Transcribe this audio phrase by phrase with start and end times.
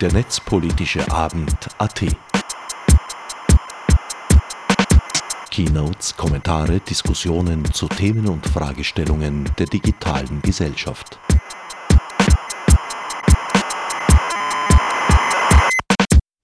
[0.00, 2.06] Der Netzpolitische Abend AT.
[5.50, 11.18] Keynotes, Kommentare, Diskussionen zu Themen und Fragestellungen der digitalen Gesellschaft.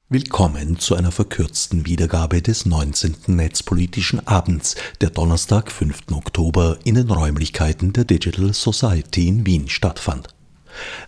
[0.08, 3.14] Willkommen zu einer verkürzten Wiedergabe des 19.
[3.28, 6.10] Netzpolitischen Abends, der Donnerstag, 5.
[6.10, 10.33] Oktober in den Räumlichkeiten der Digital Society in Wien stattfand.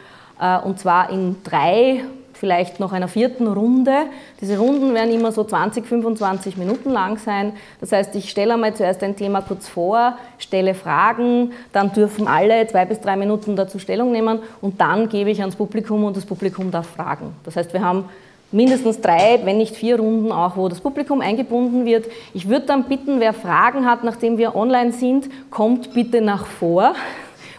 [0.64, 2.02] und zwar in drei,
[2.40, 3.92] vielleicht noch einer vierten Runde.
[4.40, 7.52] Diese Runden werden immer so 20, 25 Minuten lang sein.
[7.80, 12.66] Das heißt, ich stelle einmal zuerst ein Thema kurz vor, stelle Fragen, dann dürfen alle
[12.66, 16.24] zwei bis drei Minuten dazu Stellung nehmen und dann gebe ich ans Publikum und das
[16.24, 17.34] Publikum darf fragen.
[17.44, 18.06] Das heißt, wir haben
[18.50, 22.06] mindestens drei, wenn nicht vier Runden auch, wo das Publikum eingebunden wird.
[22.32, 26.94] Ich würde dann bitten, wer Fragen hat, nachdem wir online sind, kommt bitte nach vor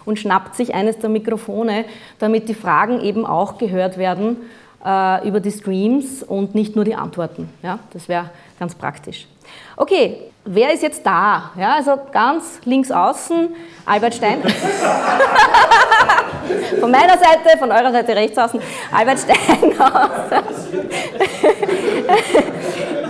[0.06, 1.85] und schnappt sich eines der Mikrofone,
[2.19, 4.38] damit die Fragen eben auch gehört werden
[4.85, 7.50] äh, über die Streams und nicht nur die Antworten.
[7.62, 8.29] Ja, das wäre
[8.59, 9.28] ganz praktisch.
[9.75, 11.51] Okay, wer ist jetzt da?
[11.57, 13.50] Ja, also ganz links außen,
[13.85, 14.41] Albert Stein.
[16.79, 18.61] von meiner Seite, von eurer Seite rechts außen,
[18.91, 20.44] Albert Steinhauser.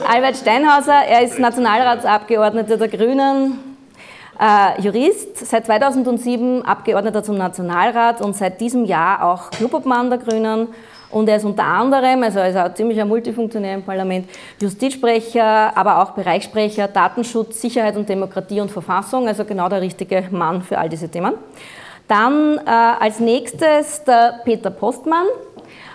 [0.10, 3.71] Albert Steinhauser, er ist Nationalratsabgeordneter der Grünen,
[4.40, 10.70] äh, Jurist, seit 2007 Abgeordneter zum Nationalrat und seit diesem Jahr auch Clubobmann der Grünen.
[11.12, 14.30] Und er ist unter anderem, also er ist ein ziemlicher Multifunktionär im Parlament,
[14.62, 20.62] Justizsprecher, aber auch Bereichssprecher Datenschutz, Sicherheit und Demokratie und Verfassung, also genau der richtige Mann
[20.62, 21.34] für all diese Themen.
[22.08, 25.28] Dann äh, als nächstes der Peter Postmann.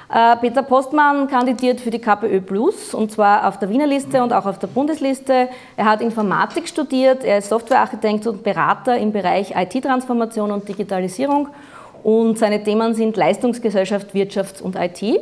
[0.08, 4.32] Äh, Peter Postmann kandidiert für die KPÖ Plus und zwar auf der Wiener Liste und
[4.32, 5.48] auch auf der Bundesliste.
[5.76, 11.48] Er hat Informatik studiert, er ist Softwarearchitekt und Berater im Bereich IT-Transformation und Digitalisierung
[12.04, 15.20] und seine Themen sind Leistungsgesellschaft, Wirtschaft und IT.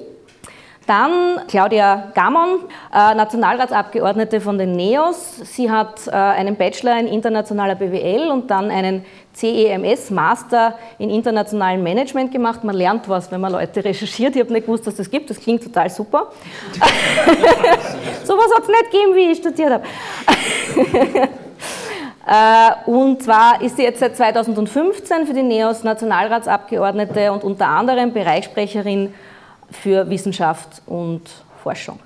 [0.86, 2.60] Dann Claudia Gamon,
[2.92, 5.36] äh, Nationalratsabgeordnete von den NEOS.
[5.44, 11.82] Sie hat äh, einen Bachelor in internationaler BWL und dann einen CEMS Master in internationalem
[11.82, 12.64] Management gemacht.
[12.64, 14.36] Man lernt was, wenn man Leute recherchiert.
[14.36, 15.30] Ich habe nicht gewusst, dass das gibt.
[15.30, 16.30] Das klingt total super.
[18.24, 19.84] so was hat es nicht gegeben, wie ich studiert habe.
[22.26, 28.14] Äh, und zwar ist sie jetzt seit 2015 für die NEOS Nationalratsabgeordnete und unter anderem
[28.14, 29.12] Bereichssprecherin
[29.74, 31.22] für Wissenschaft und
[31.62, 31.98] Forschung.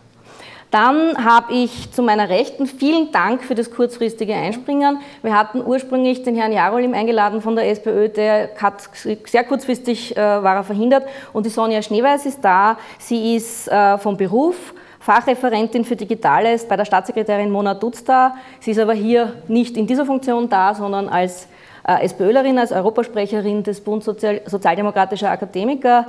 [0.71, 4.99] Dann habe ich zu meiner Rechten vielen Dank für das kurzfristige Einspringen.
[5.23, 8.89] Wir hatten ursprünglich den Herrn Jarolim eingeladen von der SPÖ, der hat
[9.25, 11.05] sehr kurzfristig äh, war er verhindert.
[11.33, 12.77] Und die Sonja Schneeweiß ist da.
[12.99, 18.35] Sie ist äh, vom Beruf Fachreferentin für Digitales bei der Staatssekretärin Mona Dutz da.
[18.61, 21.49] Sie ist aber hier nicht in dieser Funktion da, sondern als
[21.87, 26.09] äh, SPÖlerin, als Europasprecherin des Bund Sozial Sozialdemokratischer Akademiker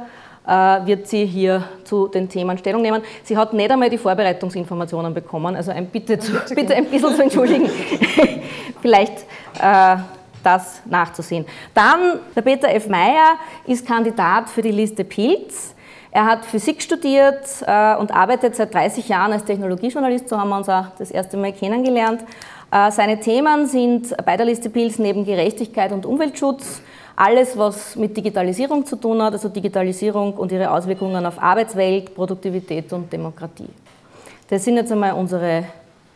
[0.50, 3.01] wird sie hier zu den Themen Stellung nehmen.
[3.24, 7.22] Sie hat nicht einmal die Vorbereitungsinformationen bekommen, also ein bitte, zu, bitte ein bisschen zu
[7.22, 7.69] entschuldigen,
[8.81, 9.25] vielleicht
[9.62, 9.98] äh,
[10.44, 11.46] das nachzusehen.
[11.74, 12.88] Dann der Peter F.
[12.88, 13.36] Meyer
[13.68, 15.75] ist Kandidat für die Liste Pilz.
[16.12, 20.57] Er hat Physik studiert äh, und arbeitet seit 30 Jahren als Technologiejournalist, so haben wir
[20.57, 22.24] uns auch das erste Mal kennengelernt.
[22.72, 26.81] Äh, seine Themen sind bei der Liste Pilz neben Gerechtigkeit und Umweltschutz
[27.19, 32.94] alles, was mit Digitalisierung zu tun hat, also Digitalisierung und ihre Auswirkungen auf Arbeitswelt, Produktivität
[32.94, 33.68] und Demokratie.
[34.50, 35.66] Das sind jetzt einmal unsere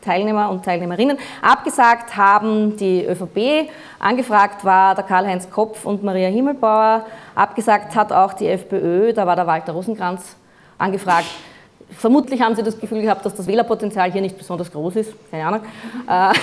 [0.01, 1.17] Teilnehmer und Teilnehmerinnen.
[1.41, 3.69] Abgesagt haben die ÖVP,
[4.00, 7.05] angefragt war der Karl-Heinz Kopf und Maria Himmelbauer,
[7.35, 10.38] abgesagt hat auch die FPÖ, da war der Walter Rosenkranz
[10.77, 11.27] angefragt.
[11.97, 15.13] Vermutlich haben Sie das Gefühl gehabt, dass das Wählerpotenzial hier nicht besonders groß ist.
[15.31, 15.61] Keine Ahnung.
[16.07, 16.33] Äh,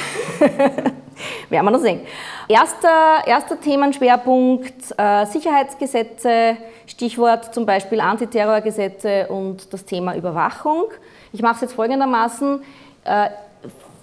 [1.50, 2.00] werden wir noch sehen.
[2.48, 6.56] Erster, erster Themenschwerpunkt äh, Sicherheitsgesetze,
[6.86, 10.84] Stichwort zum Beispiel Antiterrorgesetze und das Thema Überwachung.
[11.32, 12.62] Ich mache es jetzt folgendermaßen.
[13.04, 13.30] Äh,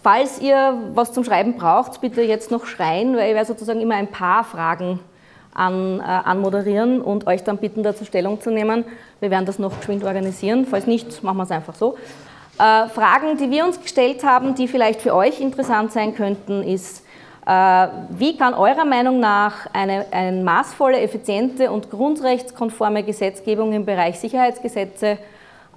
[0.03, 3.95] falls ihr was zum Schreiben braucht, bitte jetzt noch schreien, weil ich werde sozusagen immer
[3.95, 4.99] ein paar Fragen
[5.57, 8.85] an, äh, anmoderieren und euch dann bitten, dazu Stellung zu nehmen.
[9.19, 10.65] Wir werden das noch geschwind organisieren.
[10.65, 11.97] Falls nicht, machen wir es einfach so.
[12.59, 17.03] Äh, Fragen, die wir uns gestellt haben, die vielleicht für euch interessant sein könnten, ist,
[17.45, 24.19] äh, wie kann eurer Meinung nach eine, eine maßvolle, effiziente und grundrechtskonforme Gesetzgebung im Bereich
[24.19, 25.17] Sicherheitsgesetze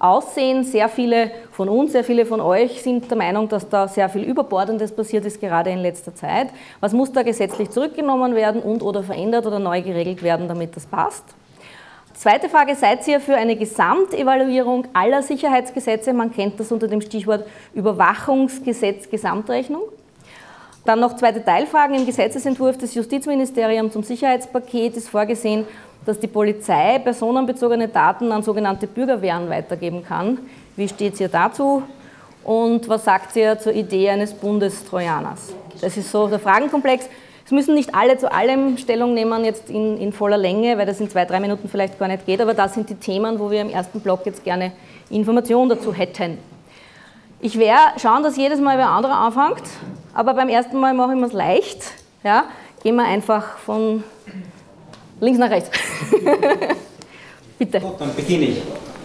[0.01, 0.63] aussehen.
[0.63, 4.23] Sehr viele von uns, sehr viele von euch sind der Meinung, dass da sehr viel
[4.23, 6.49] Überbordendes passiert ist, gerade in letzter Zeit.
[6.79, 10.85] Was muss da gesetzlich zurückgenommen werden und oder verändert oder neu geregelt werden, damit das
[10.85, 11.23] passt?
[12.13, 16.13] Zweite Frage, seid ihr für eine Gesamtevaluierung aller Sicherheitsgesetze?
[16.13, 19.83] Man kennt das unter dem Stichwort Überwachungsgesetz Gesamtrechnung.
[20.85, 21.95] Dann noch zweite Teilfragen.
[21.95, 25.65] Im Gesetzesentwurf des Justizministeriums zum Sicherheitspaket ist vorgesehen,
[26.05, 30.39] dass die Polizei personenbezogene Daten an sogenannte Bürgerwehren weitergeben kann.
[30.75, 31.83] Wie steht ihr dazu?
[32.43, 35.53] Und was sagt ihr zur Idee eines Bundestrojaners?
[35.79, 37.07] Das ist so der Fragenkomplex.
[37.45, 40.99] Es müssen nicht alle zu allem Stellung nehmen, jetzt in, in, voller Länge, weil das
[40.99, 43.61] in zwei, drei Minuten vielleicht gar nicht geht, aber das sind die Themen, wo wir
[43.61, 44.71] im ersten Block jetzt gerne
[45.09, 46.37] Informationen dazu hätten.
[47.41, 49.67] Ich werde schauen, dass jedes Mal wer anderer anfängt,
[50.13, 51.83] aber beim ersten Mal mache ich mir es leicht.
[52.23, 52.45] Ja?
[52.83, 54.03] Gehen wir einfach von
[55.21, 55.69] links nach rechts.
[57.59, 57.79] Bitte.
[57.79, 58.57] Gut, dann beginne ich.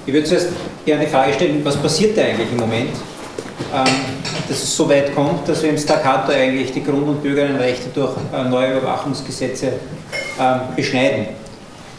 [0.07, 0.49] Ich würde zuerst
[0.85, 2.91] gerne die Frage stellen, was passiert da eigentlich im Moment,
[3.75, 3.85] ähm,
[4.49, 8.15] dass es so weit kommt, dass wir im Staccato eigentlich die Grund- und Bürgerinnenrechte durch
[8.33, 9.73] äh, neue Überwachungsgesetze
[10.41, 11.27] ähm, beschneiden.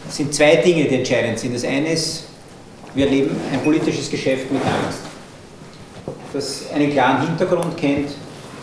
[0.08, 1.54] Es sind zwei Dinge, die entscheidend sind.
[1.54, 2.24] Das eine ist,
[2.94, 5.00] wir erleben ein politisches Geschäft mit Angst,
[6.32, 8.10] das einen klaren Hintergrund kennt.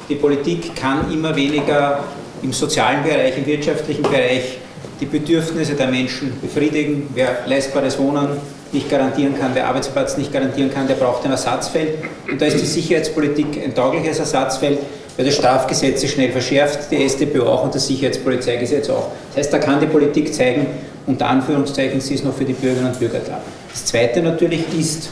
[0.09, 2.03] Die Politik kann immer weniger
[2.41, 4.57] im sozialen Bereich, im wirtschaftlichen Bereich
[4.99, 7.09] die Bedürfnisse der Menschen befriedigen.
[7.13, 8.29] Wer leistbares Wohnen
[8.71, 11.99] nicht garantieren kann, wer Arbeitsplatz nicht garantieren kann, der braucht ein Ersatzfeld.
[12.29, 14.79] Und da ist die Sicherheitspolitik ein taugliches Ersatzfeld,
[15.17, 19.09] weil das Strafgesetz sich schnell verschärft, die StPO auch und das Sicherheitspolizeigesetz auch.
[19.29, 20.67] Das heißt, da kann die Politik zeigen,
[21.07, 23.41] unter Anführungszeichen, sie ist noch für die Bürgerinnen und Bürger da.
[23.71, 25.09] Das Zweite natürlich ist,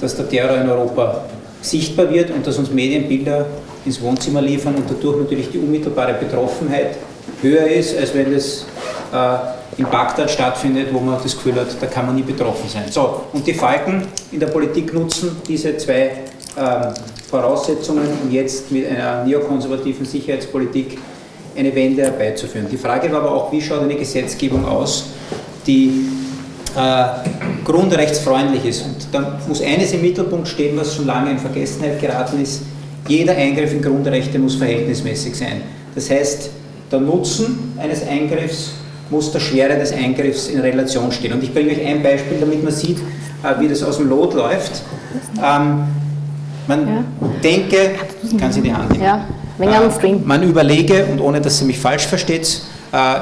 [0.00, 1.24] dass der Terror in Europa
[1.60, 3.46] sichtbar wird und dass uns Medienbilder
[3.84, 6.96] ins Wohnzimmer liefern und dadurch natürlich die unmittelbare Betroffenheit
[7.42, 8.40] höher ist, als wenn äh,
[9.76, 12.84] in Bagdad stattfindet, wo man das Gefühl hat, da kann man nie betroffen sein.
[12.90, 16.10] So, und die Falken in der Politik nutzen diese zwei
[16.56, 16.94] ähm,
[17.28, 20.98] Voraussetzungen, um jetzt mit einer neokonservativen Sicherheitspolitik
[21.56, 22.68] eine Wende herbeizuführen.
[22.70, 25.06] Die Frage war aber auch, wie schaut eine Gesetzgebung aus,
[25.66, 26.08] die
[26.76, 27.04] äh,
[27.64, 28.84] grundrechtsfreundlich ist.
[28.84, 32.62] Und da muss eines im Mittelpunkt stehen, was schon lange in Vergessenheit geraten ist.
[33.08, 35.62] Jeder Eingriff in Grundrechte muss verhältnismäßig sein.
[35.94, 36.50] Das heißt,
[36.90, 38.72] der Nutzen eines Eingriffs
[39.10, 41.32] muss der Schwere des Eingriffs in Relation stehen.
[41.32, 44.34] Und ich bringe euch ein Beispiel, damit man sieht, äh, wie das aus dem Lot
[44.34, 44.82] läuft.
[45.36, 45.84] Ähm,
[46.66, 47.04] man ja.
[47.42, 47.90] denke,
[48.38, 49.02] kann Sie die Hand nehmen.
[49.02, 49.26] Ja,
[49.58, 53.20] äh, man überlege, und ohne dass Sie mich falsch versteht, äh,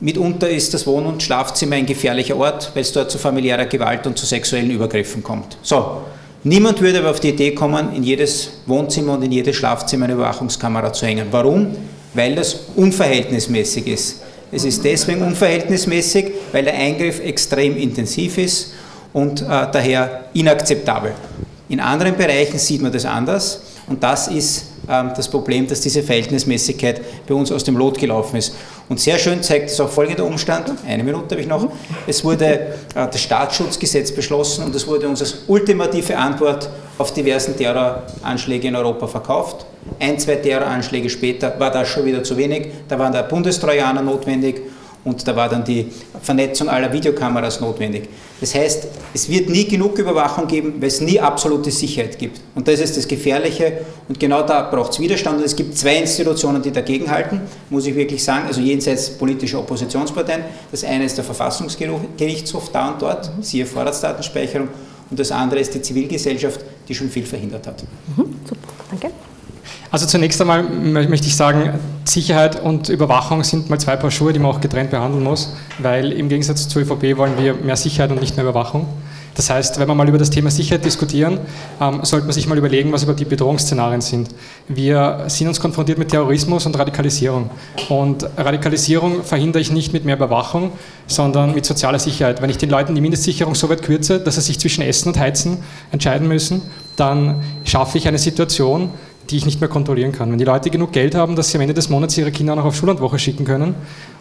[0.00, 4.06] mitunter ist das Wohn- und Schlafzimmer ein gefährlicher Ort, weil es dort zu familiärer Gewalt
[4.06, 5.56] und zu sexuellen Übergriffen kommt.
[5.62, 6.02] So,
[6.44, 10.14] niemand würde aber auf die Idee kommen, in jedes Wohnzimmer und in jedes Schlafzimmer eine
[10.14, 11.28] Überwachungskamera zu hängen.
[11.30, 11.68] Warum?
[12.14, 14.22] Weil das unverhältnismäßig ist.
[14.52, 18.72] Es ist deswegen unverhältnismäßig, weil der Eingriff extrem intensiv ist
[19.12, 21.12] und äh, daher inakzeptabel.
[21.68, 26.02] In anderen Bereichen sieht man das anders und das ist ähm, das Problem, dass diese
[26.02, 28.54] Verhältnismäßigkeit bei uns aus dem Lot gelaufen ist.
[28.88, 31.70] Und sehr schön zeigt es auch folgender Umstand, eine Minute habe ich noch,
[32.08, 37.56] es wurde äh, das Staatsschutzgesetz beschlossen und es wurde uns als ultimative Antwort auf diversen
[37.56, 39.66] Terroranschläge in Europa verkauft.
[39.98, 44.62] Ein, zwei Terroranschläge später war das schon wieder zu wenig, da waren der Bundestrojaner notwendig
[45.04, 45.86] und da war dann die
[46.20, 48.08] Vernetzung aller Videokameras notwendig.
[48.40, 52.40] Das heißt, es wird nie genug Überwachung geben, weil es nie absolute Sicherheit gibt.
[52.54, 55.96] Und das ist das Gefährliche und genau da braucht es Widerstand und es gibt zwei
[55.96, 60.44] Institutionen, die dagegenhalten, muss ich wirklich sagen, also jenseits politischer Oppositionsparteien.
[60.70, 64.68] Das eine ist der Verfassungsgerichtshof da und dort, siehe Vorratsdatenspeicherung
[65.10, 67.82] und das andere ist die Zivilgesellschaft, die schon viel verhindert hat.
[68.16, 69.10] Mhm, super, danke.
[69.92, 71.72] Also zunächst einmal möchte ich sagen,
[72.04, 76.12] Sicherheit und Überwachung sind mal zwei Paar Schuhe, die man auch getrennt behandeln muss, weil
[76.12, 78.86] im Gegensatz zur ÖVP wollen wir mehr Sicherheit und nicht mehr Überwachung.
[79.34, 81.38] Das heißt, wenn wir mal über das Thema Sicherheit diskutieren,
[81.80, 84.28] ähm, sollte man sich mal überlegen, was überhaupt die Bedrohungsszenarien sind.
[84.68, 87.48] Wir sind uns konfrontiert mit Terrorismus und Radikalisierung.
[87.88, 90.72] Und Radikalisierung verhindere ich nicht mit mehr Überwachung,
[91.06, 92.42] sondern mit sozialer Sicherheit.
[92.42, 95.18] Wenn ich den Leuten die Mindestsicherung so weit kürze, dass sie sich zwischen Essen und
[95.18, 95.58] Heizen
[95.92, 96.62] entscheiden müssen,
[96.96, 98.90] dann schaffe ich eine Situation,
[99.30, 100.30] die ich nicht mehr kontrollieren kann.
[100.30, 102.64] Wenn die Leute genug Geld haben, dass sie am Ende des Monats ihre Kinder noch
[102.64, 103.74] auf Schullandwoche schicken können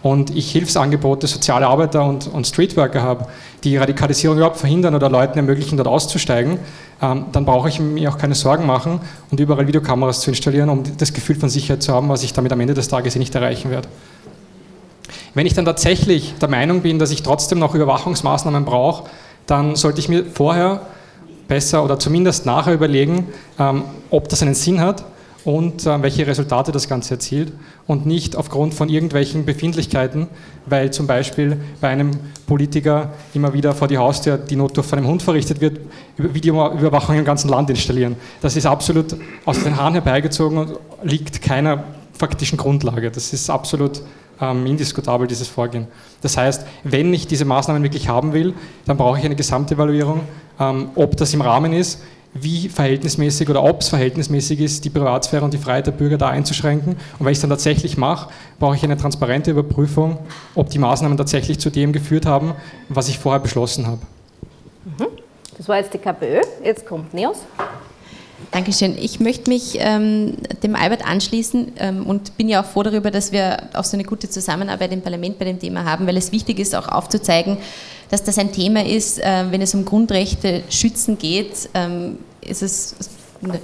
[0.04, 3.28] und ich Hilfsangebote, soziale Arbeiter und, und Streetworker habe,
[3.63, 6.60] die Radikalisierung überhaupt verhindern oder Leuten ermöglichen, dort auszusteigen,
[7.01, 9.01] ähm, dann brauche ich mir auch keine Sorgen machen
[9.32, 12.51] und überall Videokameras zu installieren, um das Gefühl von Sicherheit zu haben, was ich damit
[12.51, 13.88] am Ende des Tages nicht erreichen werde.
[15.34, 19.10] Wenn ich dann tatsächlich der Meinung bin, dass ich trotzdem noch Überwachungsmaßnahmen brauche,
[19.46, 20.82] dann sollte ich mir vorher
[21.50, 23.27] besser oder zumindest nachher überlegen,
[23.60, 25.03] ähm, ob das einen Sinn hat
[25.44, 27.51] und äh, welche Resultate das Ganze erzielt
[27.88, 30.27] und nicht aufgrund von irgendwelchen Befindlichkeiten,
[30.65, 32.12] weil zum Beispiel bei einem
[32.46, 35.79] Politiker immer wieder vor die Haustür die Notdurft von einem Hund verrichtet wird,
[36.18, 38.15] Videoüberwachung im ganzen Land installieren.
[38.41, 39.15] Das ist absolut
[39.46, 43.10] aus den Haaren herbeigezogen und liegt keiner faktischen Grundlage.
[43.10, 44.01] Das ist absolut
[44.41, 45.88] ähm, indiskutabel, dieses Vorgehen.
[46.22, 48.53] Das heißt, wenn ich diese Maßnahmen wirklich haben will,
[48.86, 50.25] dann brauche ich eine Gesamtevaluierung, ähm,
[50.96, 52.01] ob das im Rahmen ist,
[52.34, 56.30] wie verhältnismäßig oder ob es verhältnismäßig ist, die Privatsphäre und die Freiheit der Bürger da
[56.30, 56.94] einzuschränken.
[57.18, 60.20] Und wenn ich es dann tatsächlich mache, brauche ich eine transparente Überprüfung,
[60.56, 62.54] ob die Maßnahmen tatsächlich zu dem geführt haben,
[62.88, 64.01] was ich vorher beschlossen habe.
[64.86, 65.08] Mhm.
[65.58, 67.39] Das war jetzt die KPÖ, jetzt kommt NEOS.
[68.51, 68.98] Dankeschön.
[69.00, 73.32] Ich möchte mich ähm, dem Albert anschließen ähm, und bin ja auch froh darüber, dass
[73.32, 76.58] wir auch so eine gute Zusammenarbeit im Parlament bei dem Thema haben, weil es wichtig
[76.58, 77.58] ist, auch aufzuzeigen,
[78.10, 82.96] dass das ein Thema ist, äh, wenn es um Grundrechte schützen geht, ähm, ist es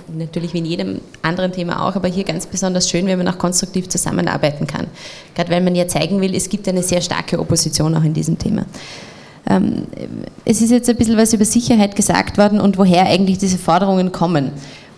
[0.07, 3.37] natürlich wie in jedem anderen Thema auch, aber hier ganz besonders schön, wenn man auch
[3.37, 4.87] konstruktiv zusammenarbeiten kann.
[5.33, 8.37] Gerade weil man ja zeigen will, es gibt eine sehr starke Opposition auch in diesem
[8.37, 8.65] Thema.
[9.49, 9.83] Ähm,
[10.43, 14.11] es ist jetzt ein bisschen was über Sicherheit gesagt worden und woher eigentlich diese Forderungen
[14.11, 14.51] kommen.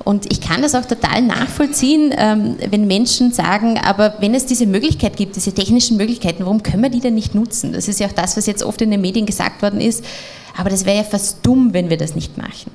[0.03, 4.65] Und ich kann das auch total nachvollziehen, ähm, wenn Menschen sagen, aber wenn es diese
[4.65, 7.73] Möglichkeit gibt, diese technischen Möglichkeiten, warum können wir die denn nicht nutzen?
[7.73, 10.05] Das ist ja auch das, was jetzt oft in den Medien gesagt worden ist.
[10.57, 12.71] Aber das wäre ja fast dumm, wenn wir das nicht machen.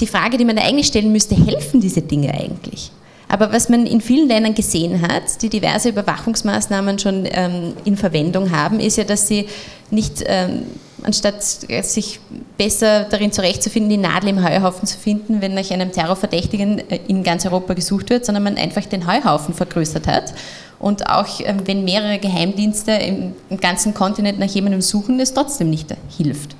[0.00, 2.92] Die Frage, die man eigentlich stellen müsste, helfen diese Dinge eigentlich?
[3.28, 8.50] Aber was man in vielen Ländern gesehen hat, die diverse Überwachungsmaßnahmen schon ähm, in Verwendung
[8.50, 9.46] haben, ist ja, dass sie
[9.90, 10.66] nicht ähm,
[11.02, 12.18] anstatt sich
[12.56, 17.22] besser darin zurechtzufinden, die Nadel im Heuhaufen zu finden, wenn nach einem Terrorverdächtigen äh, in
[17.22, 20.34] ganz Europa gesucht wird, sondern man einfach den Heuhaufen vergrößert hat.
[20.78, 25.94] Und auch ähm, wenn mehrere Geheimdienste im ganzen Kontinent nach jemandem suchen, es trotzdem nicht
[26.16, 26.56] hilft.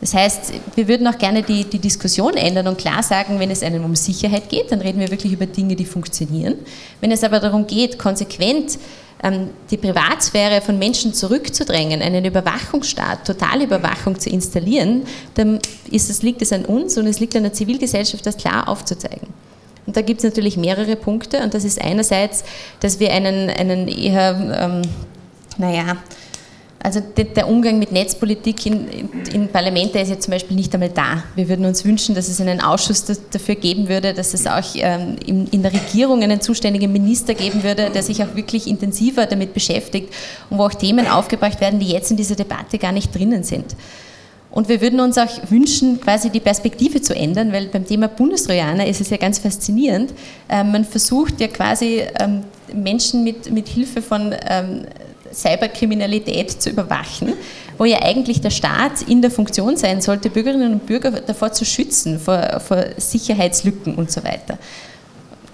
[0.00, 3.62] Das heißt, wir würden auch gerne die, die Diskussion ändern und klar sagen, wenn es
[3.62, 6.54] einem um Sicherheit geht, dann reden wir wirklich über Dinge, die funktionieren.
[7.00, 8.78] Wenn es aber darum geht, konsequent
[9.22, 15.02] ähm, die Privatsphäre von Menschen zurückzudrängen, einen Überwachungsstaat, totale Überwachung zu installieren,
[15.34, 15.58] dann
[15.90, 19.28] ist es, liegt es an uns und es liegt an der Zivilgesellschaft, das klar aufzuzeigen.
[19.86, 22.44] Und da gibt es natürlich mehrere Punkte und das ist einerseits,
[22.80, 24.82] dass wir einen, einen eher, ähm,
[25.58, 25.96] naja,
[26.82, 28.88] also der Umgang mit Netzpolitik in,
[29.34, 31.24] in, Parlament, der ist jetzt zum Beispiel nicht einmal da.
[31.34, 35.16] Wir würden uns wünschen, dass es einen Ausschuss dafür geben würde, dass es auch ähm,
[35.26, 40.08] in, der Regierung einen zuständigen Minister geben würde, der sich auch wirklich intensiver damit beschäftigt
[40.48, 43.76] und wo auch Themen aufgebracht werden, die jetzt in dieser Debatte gar nicht drinnen sind.
[44.50, 48.86] Und wir würden uns auch wünschen, quasi die Perspektive zu ändern, weil beim Thema Bundestrojaner
[48.86, 50.14] ist es ja ganz faszinierend.
[50.48, 54.34] Ähm, man versucht ja quasi ähm, Menschen mit, mit Hilfe von
[55.32, 57.34] Cyberkriminalität zu überwachen,
[57.78, 61.64] wo ja eigentlich der Staat in der Funktion sein sollte, Bürgerinnen und Bürger davor zu
[61.64, 64.58] schützen, vor, vor Sicherheitslücken und so weiter.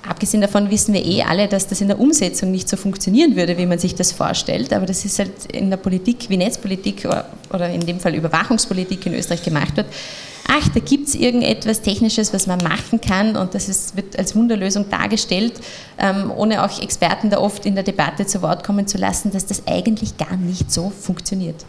[0.09, 3.59] Abgesehen davon wissen wir eh alle, dass das in der Umsetzung nicht so funktionieren würde,
[3.59, 4.73] wie man sich das vorstellt.
[4.73, 7.09] Aber das ist halt in der Politik wie Netzpolitik
[7.53, 9.87] oder in dem Fall Überwachungspolitik in Österreich gemacht wird,
[10.49, 14.35] ach, da gibt es irgendetwas Technisches, was man machen kann und das ist, wird als
[14.35, 15.55] Wunderlösung dargestellt,
[15.99, 19.47] ähm, ohne auch Experten da oft in der Debatte zu Wort kommen zu lassen, dass
[19.47, 21.65] das eigentlich gar nicht so funktioniert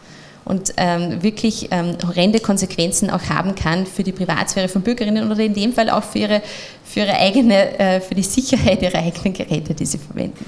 [0.48, 5.42] und ähm, wirklich ähm, horrende Konsequenzen auch haben kann für die Privatsphäre von Bürgerinnen oder
[5.42, 6.42] in dem Fall auch für ihre,
[6.86, 10.46] für ihre eigene, äh, für die Sicherheit ihrer eigenen Geräte, die sie verwenden.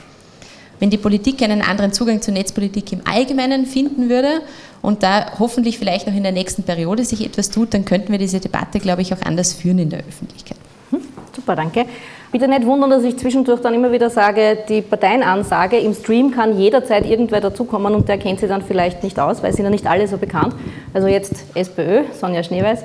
[0.79, 4.41] Wenn die Politik einen anderen Zugang zur Netzpolitik im Allgemeinen finden würde
[4.81, 8.19] und da hoffentlich vielleicht noch in der nächsten Periode sich etwas tut, dann könnten wir
[8.19, 10.57] diese Debatte, glaube ich, auch anders führen in der Öffentlichkeit.
[10.91, 11.01] Hm,
[11.35, 11.85] super, danke.
[12.31, 16.59] Bitte nicht wundern, dass ich zwischendurch dann immer wieder sage, die Parteienansage, im Stream kann
[16.59, 19.71] jederzeit irgendwer dazukommen und der kennt sie dann vielleicht nicht aus, weil sie sind ja
[19.71, 20.53] nicht alle so bekannt.
[20.93, 22.83] Also jetzt SPÖ, Sonja Schneeweiß.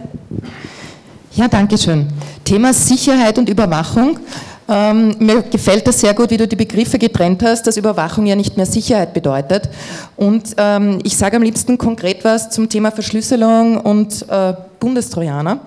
[1.35, 2.09] Ja, danke schön.
[2.45, 4.19] Thema Sicherheit und Überwachung.
[4.67, 8.35] Ähm, mir gefällt das sehr gut, wie du die Begriffe getrennt hast, dass Überwachung ja
[8.35, 9.69] nicht mehr Sicherheit bedeutet.
[10.17, 15.61] Und ähm, ich sage am liebsten konkret was zum Thema Verschlüsselung und äh, Bundestrojaner.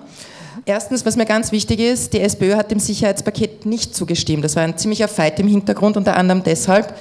[0.64, 4.44] Erstens, was mir ganz wichtig ist, die SPÖ hat dem Sicherheitspaket nicht zugestimmt.
[4.44, 6.92] Das war ein ziemlicher Fight im Hintergrund, unter anderem deshalb.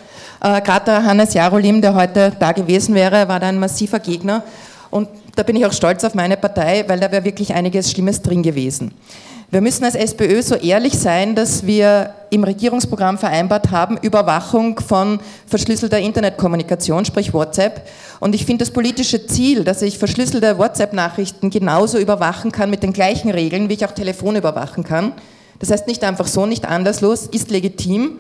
[0.42, 4.44] Äh, Gerade der Hannes Jarolim, der heute da gewesen wäre, war da ein massiver Gegner.
[4.92, 8.22] Und da bin ich auch stolz auf meine Partei, weil da wäre wirklich einiges Schlimmes
[8.22, 8.94] drin gewesen.
[9.50, 15.22] Wir müssen als SPÖ so ehrlich sein, dass wir im Regierungsprogramm vereinbart haben, Überwachung von
[15.46, 17.88] verschlüsselter Internetkommunikation, sprich WhatsApp.
[18.20, 22.92] Und ich finde das politische Ziel, dass ich verschlüsselte WhatsApp-Nachrichten genauso überwachen kann mit den
[22.92, 25.14] gleichen Regeln, wie ich auch Telefon überwachen kann.
[25.60, 28.20] Das heißt nicht einfach so, nicht anderslos, ist legitim.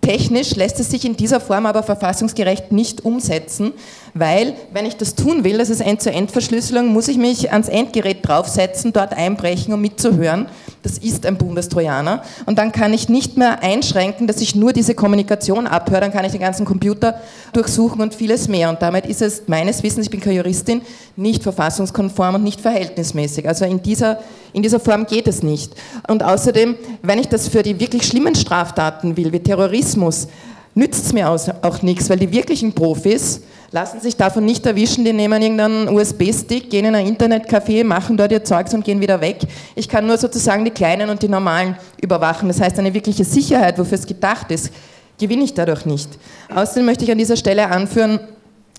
[0.00, 3.72] Technisch lässt es sich in dieser Form aber verfassungsgerecht nicht umsetzen,
[4.14, 8.92] weil wenn ich das tun will, das ist End-zu-End-Verschlüsselung, muss ich mich ans Endgerät draufsetzen,
[8.92, 10.46] dort einbrechen, um mitzuhören.
[10.82, 12.22] Das ist ein Bundestrojaner.
[12.46, 16.24] Und dann kann ich nicht mehr einschränken, dass ich nur diese Kommunikation abhöre, dann kann
[16.24, 17.20] ich den ganzen Computer
[17.52, 18.70] durchsuchen und vieles mehr.
[18.70, 20.80] Und damit ist es meines Wissens, ich bin keine Juristin,
[21.16, 23.46] nicht verfassungskonform und nicht verhältnismäßig.
[23.46, 24.20] Also in dieser,
[24.52, 25.74] in dieser Form geht es nicht.
[26.08, 30.28] Und außerdem, wenn ich das für die wirklich schlimmen Straftaten will, wie Terrorismus,
[30.74, 35.12] nützt es mir auch nichts, weil die wirklichen Profis, lassen sich davon nicht erwischen, die
[35.12, 39.38] nehmen irgendeinen USB-Stick, gehen in ein Internetcafé, machen dort ihr Zeugs und gehen wieder weg.
[39.74, 42.48] Ich kann nur sozusagen die Kleinen und die Normalen überwachen.
[42.48, 44.72] Das heißt, eine wirkliche Sicherheit, wofür es gedacht ist,
[45.18, 46.08] gewinne ich dadurch nicht.
[46.54, 48.18] Außerdem möchte ich an dieser Stelle anführen,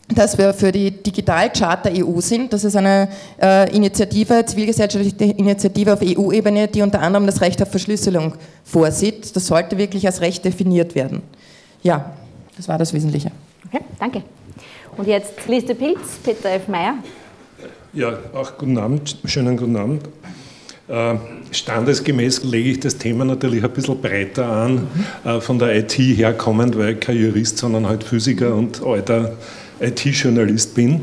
[0.09, 2.51] dass wir für die Digitalcharta EU sind.
[2.51, 3.07] Das ist eine
[3.41, 8.33] äh, Initiative, zivilgesellschaftliche Initiative auf EU-Ebene, die unter anderem das Recht auf Verschlüsselung
[8.65, 9.33] vorsieht.
[9.35, 11.21] Das sollte wirklich als Recht definiert werden.
[11.81, 12.11] Ja,
[12.57, 13.31] das war das Wesentliche.
[13.71, 14.23] Okay, danke.
[14.97, 16.67] Und jetzt Liste Pilz, Peter F.
[16.67, 16.95] Meyer.
[17.93, 20.03] Ja, auch guten Abend, schönen guten Abend.
[20.87, 21.15] Äh,
[21.51, 24.87] standesgemäß lege ich das Thema natürlich ein bisschen breiter an,
[25.23, 29.33] äh, von der IT herkommend, weil ich kein Jurist, sondern halt Physiker und alter
[29.79, 31.01] IT-Journalist bin.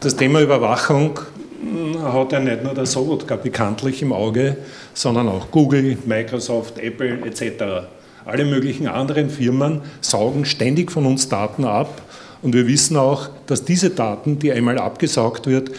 [0.00, 1.18] Das Thema Überwachung
[1.60, 4.58] hm, hat ja nicht nur der Sobotka bekanntlich im Auge,
[4.92, 7.88] sondern auch Google, Microsoft, Apple etc.
[8.26, 12.02] Alle möglichen anderen Firmen saugen ständig von uns Daten ab
[12.42, 15.70] und wir wissen auch, dass diese Daten, die einmal abgesaugt wird,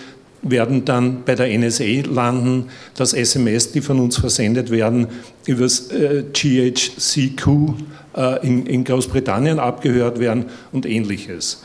[0.42, 2.66] werden dann bei der NSA landen,
[2.96, 5.08] dass SMS, die von uns versendet werden,
[5.46, 7.48] über das äh, GHCQ
[8.16, 11.64] äh, in Großbritannien abgehört werden und ähnliches.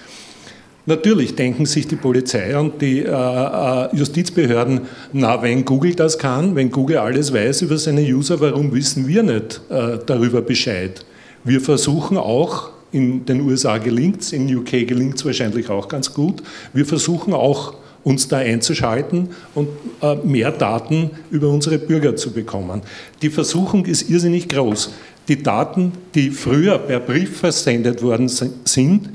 [0.85, 4.81] Natürlich denken sich die Polizei und die äh, Justizbehörden,
[5.12, 9.22] na, wenn Google das kann, wenn Google alles weiß über seine User, warum wissen wir
[9.22, 11.05] nicht darüber Bescheid?
[11.44, 16.12] Wir versuchen auch in den USA gelingt es, in UK gelingt es wahrscheinlich auch ganz
[16.12, 16.42] gut.
[16.72, 17.74] Wir versuchen auch,
[18.05, 19.68] uns da einzuschalten und
[20.00, 22.83] äh, mehr Daten über unsere Bürger zu bekommen.
[23.22, 24.90] Die Versuchung ist irrsinnig groß.
[25.28, 29.11] Die Daten, die früher per Brief versendet worden sind,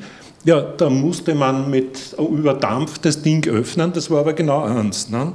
[0.46, 5.10] ja, da musste man mit Überdampf das Ding öffnen, das war aber genau eins.
[5.10, 5.34] Ne?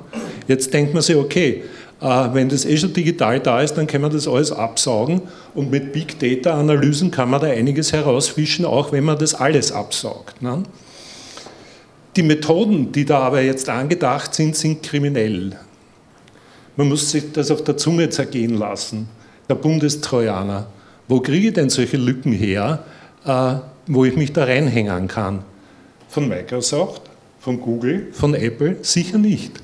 [0.49, 1.65] Jetzt denkt man sich, okay, äh,
[2.03, 5.23] wenn das eh schon digital da ist, dann kann man das alles absaugen
[5.55, 9.71] und mit Big Data Analysen kann man da einiges herausfischen, auch wenn man das alles
[9.71, 10.43] absaugt.
[10.43, 10.65] Ne?
[12.17, 15.57] Die Methoden, die da aber jetzt angedacht sind, sind kriminell.
[16.77, 19.09] Man muss sich das auf der Zunge zergehen lassen.
[19.49, 20.67] Der Bundestrojaner.
[21.07, 22.85] Wo kriege ich denn solche Lücken her,
[23.25, 23.55] äh,
[23.87, 25.45] wo ich mich da reinhängen kann?
[26.09, 27.03] Von Microsoft,
[27.39, 28.79] von Google, von Apple?
[28.83, 29.61] Sicher nicht.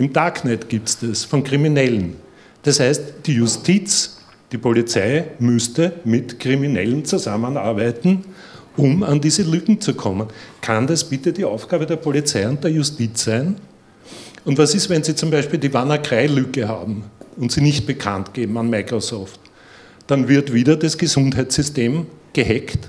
[0.00, 2.16] Im Darknet gibt es das von Kriminellen.
[2.62, 4.16] Das heißt, die Justiz,
[4.50, 8.24] die Polizei müsste mit Kriminellen zusammenarbeiten,
[8.78, 10.28] um an diese Lücken zu kommen.
[10.62, 13.56] Kann das bitte die Aufgabe der Polizei und der Justiz sein?
[14.46, 17.04] Und was ist, wenn Sie zum Beispiel die WannaCry-Lücke haben
[17.36, 19.38] und sie nicht bekannt geben an Microsoft?
[20.06, 22.88] Dann wird wieder das Gesundheitssystem gehackt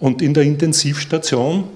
[0.00, 1.68] und in der Intensivstation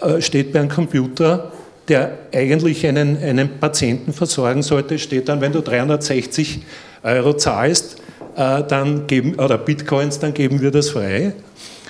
[0.00, 1.52] äh, steht bei einem Computer
[1.88, 6.60] der eigentlich einen, einen Patienten versorgen sollte, steht dann, wenn du 360
[7.02, 7.96] Euro zahlst,
[8.36, 11.32] äh, dann geben, oder Bitcoins, dann geben wir das frei.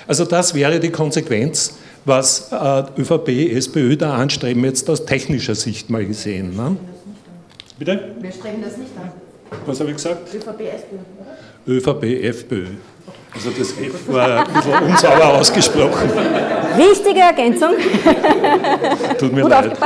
[0.07, 5.89] Also das wäre die Konsequenz, was äh, ÖVP, SPÖ da anstreben, jetzt aus technischer Sicht
[5.89, 6.55] mal gesehen.
[6.55, 6.77] Ne?
[7.77, 8.15] Bitte?
[8.19, 9.11] Wir streben das nicht an.
[9.65, 10.33] Was habe ich gesagt?
[10.33, 11.67] ÖVP, SPÖ.
[11.67, 12.65] ÖVP, FPÖ.
[13.33, 16.09] Also das F war ein bisschen unsauber ausgesprochen.
[16.77, 17.73] Wichtige Ergänzung.
[19.19, 19.77] Tut mir Gut leid.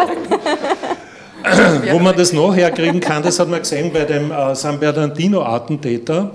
[1.92, 6.32] Wo man das noch herkriegen kann, das hat man gesehen bei dem äh, San Bernardino-Attentäter.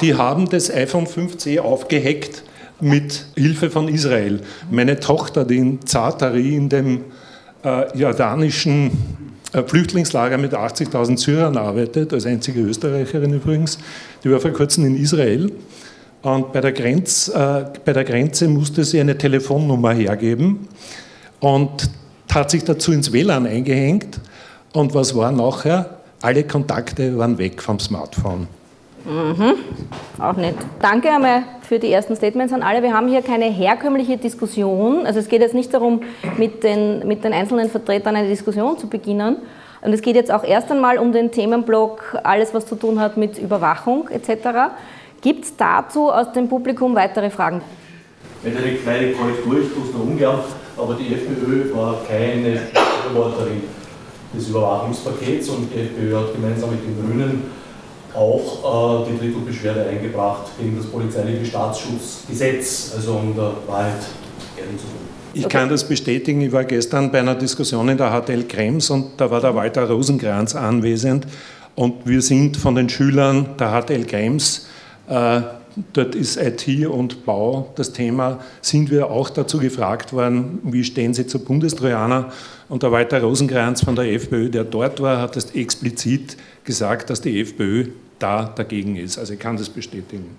[0.00, 2.42] Die haben das iPhone 5C aufgehackt
[2.80, 4.40] mit Hilfe von Israel.
[4.70, 7.04] Meine Tochter, die in Zatari in dem
[7.64, 8.90] äh, jordanischen
[9.52, 13.78] äh, Flüchtlingslager mit 80.000 Syrern arbeitet, als einzige Österreicherin übrigens,
[14.22, 15.50] die war vor kurzem in Israel
[16.22, 20.68] und bei der, Grenz, äh, bei der Grenze musste sie eine Telefonnummer hergeben
[21.40, 21.90] und
[22.34, 24.20] hat sich dazu ins WLAN eingehängt
[24.72, 25.98] Und was war nachher?
[26.20, 28.48] Alle Kontakte waren weg vom Smartphone.
[29.04, 29.54] Mhm.
[30.18, 30.56] Auch nicht.
[30.82, 32.82] Danke einmal für die ersten Statements an alle.
[32.82, 35.06] Wir haben hier keine herkömmliche Diskussion.
[35.06, 36.02] Also es geht jetzt nicht darum,
[36.36, 39.36] mit den, mit den einzelnen Vertretern eine Diskussion zu beginnen.
[39.80, 43.16] Und es geht jetzt auch erst einmal um den Themenblock, alles was zu tun hat
[43.16, 44.72] mit Überwachung etc.
[45.20, 47.60] Gibt es dazu aus dem Publikum weitere Fragen?
[48.44, 50.38] Eine kleine Korrektur, ich tue es nur ungern,
[50.76, 53.62] aber die FPÖ war keine Befürworterin
[54.32, 57.42] des Überwachungspakets und die FPÖ hat gemeinsam mit den Grünen
[58.14, 63.94] auch äh, die Drittelbeschwerde eingebracht gegen das polizeiliche Staatsschutzgesetz, also um der Wahrheit
[64.56, 65.08] ehrlich zu tun.
[65.34, 66.40] Ich kann das bestätigen.
[66.40, 69.88] Ich war gestern bei einer Diskussion in der HTL Krems und da war der Walter
[69.88, 71.26] Rosenkranz anwesend.
[71.74, 74.77] Und wir sind von den Schülern der HTL Krems, äh,
[75.08, 81.14] dort ist IT und Bau das Thema, sind wir auch dazu gefragt worden, wie stehen
[81.14, 82.32] Sie zu Bundestrojaner?
[82.68, 87.20] Und der Walter Rosenkranz von der FPÖ, der dort war, hat das explizit gesagt, dass
[87.20, 89.18] die FPÖ da dagegen ist.
[89.18, 90.36] Also ich kann das bestätigen.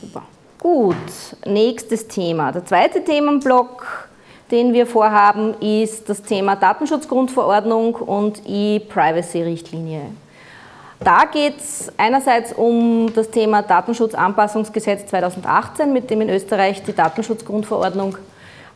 [0.00, 0.22] Super.
[0.58, 0.96] Gut,
[1.46, 2.52] nächstes Thema.
[2.52, 4.08] Der zweite Themenblock,
[4.50, 10.02] den wir vorhaben, ist das Thema Datenschutzgrundverordnung und E-Privacy-Richtlinie.
[11.02, 18.18] Da geht es einerseits um das Thema Datenschutzanpassungsgesetz 2018, mit dem in Österreich die Datenschutzgrundverordnung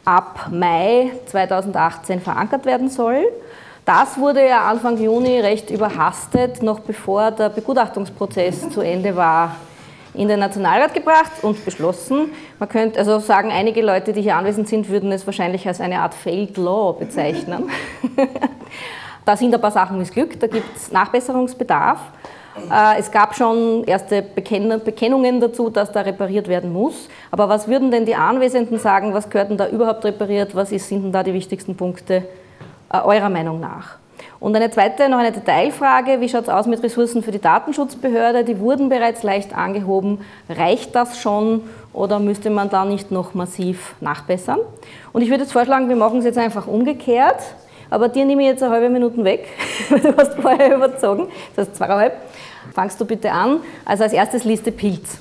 [0.07, 3.27] ab Mai 2018 verankert werden soll.
[3.85, 9.57] Das wurde ja Anfang Juni recht überhastet, noch bevor der Begutachtungsprozess zu Ende war,
[10.15, 12.33] in den Nationalrat gebracht und beschlossen.
[12.59, 15.99] Man könnte also sagen, einige Leute, die hier anwesend sind, würden es wahrscheinlich als eine
[15.99, 17.69] Art Failed Law bezeichnen.
[19.25, 22.01] da sind ein paar Sachen missglückt, da gibt es Nachbesserungsbedarf.
[22.71, 27.09] Äh, es gab schon erste Bekennungen dazu, dass da repariert werden muss.
[27.31, 29.13] Aber was würden denn die Anwesenden sagen?
[29.13, 30.55] Was gehört denn da überhaupt repariert?
[30.55, 32.25] Was sind denn da die wichtigsten Punkte
[32.93, 33.97] äh, eurer Meinung nach?
[34.41, 38.45] Und eine zweite, noch eine Detailfrage, wie schaut es aus mit Ressourcen für die Datenschutzbehörde?
[38.45, 40.21] Die wurden bereits leicht angehoben.
[40.49, 44.59] Reicht das schon oder müsste man da nicht noch massiv nachbessern?
[45.13, 47.43] Und ich würde jetzt vorschlagen, wir machen es jetzt einfach umgekehrt.
[47.95, 49.47] Aber dir nehme ich jetzt eine halbe Minute weg,
[49.89, 51.29] weil du hast vorher überzogen.
[51.55, 52.15] Das heißt zweieinhalb.
[52.75, 53.61] Fangst du bitte an.
[53.85, 55.19] Also als erstes Liste Pilz.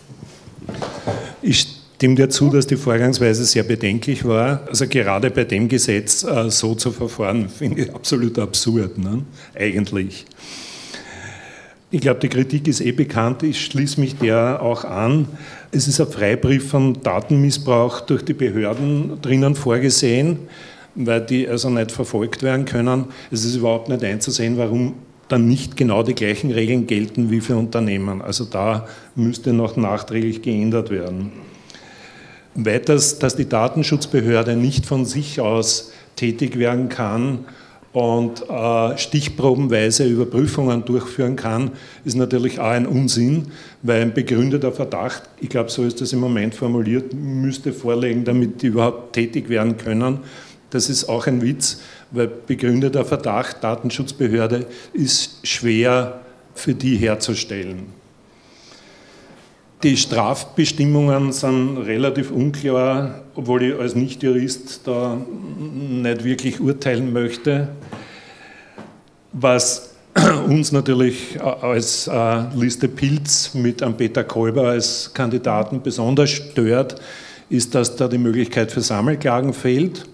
[1.43, 4.61] Ich stimme dir zu, dass die Vorgangsweise sehr bedenklich war.
[4.67, 9.21] Also gerade bei dem Gesetz äh, so zu verfahren, finde ich absolut absurd, ne?
[9.53, 10.25] eigentlich.
[11.91, 15.27] Ich glaube, die Kritik ist eh bekannt, ich schließe mich der auch an.
[15.71, 20.39] Es ist ein Freibrief von Datenmissbrauch durch die Behörden drinnen vorgesehen,
[20.95, 23.05] weil die also nicht verfolgt werden können.
[23.31, 24.93] Es ist überhaupt nicht einzusehen, warum
[25.27, 28.21] dann nicht genau die gleichen Regeln gelten wie für Unternehmen.
[28.21, 31.31] Also da müsste noch nachträglich geändert werden.
[32.55, 37.45] Weiters, dass die Datenschutzbehörde nicht von sich aus tätig werden kann
[37.93, 41.71] und äh, stichprobenweise Überprüfungen durchführen kann,
[42.05, 43.47] ist natürlich auch ein Unsinn,
[43.81, 48.61] weil ein begründeter Verdacht, ich glaube, so ist das im Moment formuliert, müsste vorlegen, damit
[48.61, 50.19] die überhaupt tätig werden können.
[50.73, 56.21] Das ist auch ein Witz, weil begründeter Verdacht, Datenschutzbehörde, ist schwer
[56.55, 57.85] für die herzustellen.
[59.83, 65.21] Die Strafbestimmungen sind relativ unklar, obwohl ich als Nichtjurist da
[65.59, 67.67] nicht wirklich urteilen möchte.
[69.31, 69.91] Was
[70.47, 76.99] uns natürlich als äh, Liste Pilz mit einem Peter Kolber als Kandidaten besonders stört,
[77.47, 80.07] ist, dass da die Möglichkeit für Sammelklagen fehlt.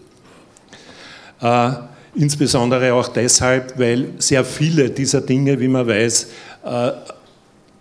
[1.42, 1.72] Äh,
[2.16, 6.30] insbesondere auch deshalb, weil sehr viele dieser Dinge, wie man weiß,
[6.66, 6.92] äh,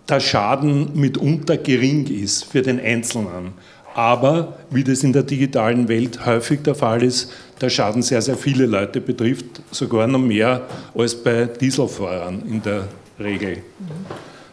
[0.07, 3.53] der Schaden mitunter gering ist für den Einzelnen.
[3.93, 8.37] Aber, wie das in der digitalen Welt häufig der Fall ist, der Schaden sehr, sehr
[8.37, 10.61] viele Leute betrifft, sogar noch mehr
[10.95, 12.87] als bei Dieselfahrern in der
[13.19, 13.57] Regel.
[13.57, 13.61] Mhm.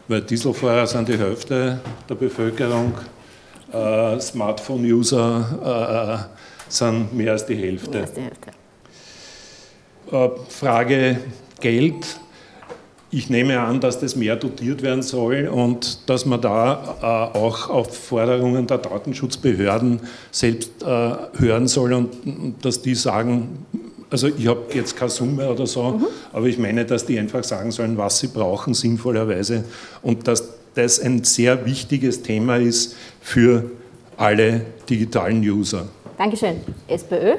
[0.09, 2.95] Weil Dieselfahrer sind die Hälfte der Bevölkerung,
[3.73, 6.29] äh, Smartphone-User
[6.69, 7.90] äh, sind mehr als die Hälfte.
[7.90, 8.51] Mehr als die Hälfte.
[10.11, 11.21] Äh, Frage
[11.61, 12.19] Geld
[13.11, 17.71] ich nehme an, dass das mehr dotiert werden soll und dass man da äh, auch
[17.71, 23.64] auf Forderungen der Datenschutzbehörden selbst äh, hören soll und dass die sagen,
[24.11, 26.07] also ich habe jetzt keine Summe oder so, mhm.
[26.33, 29.64] aber ich meine, dass die einfach sagen sollen, was sie brauchen sinnvollerweise
[30.03, 33.71] und dass das ein sehr wichtiges Thema ist für
[34.16, 35.87] alle digitalen User.
[36.19, 36.61] Dankeschön.
[36.88, 37.37] SPÖ?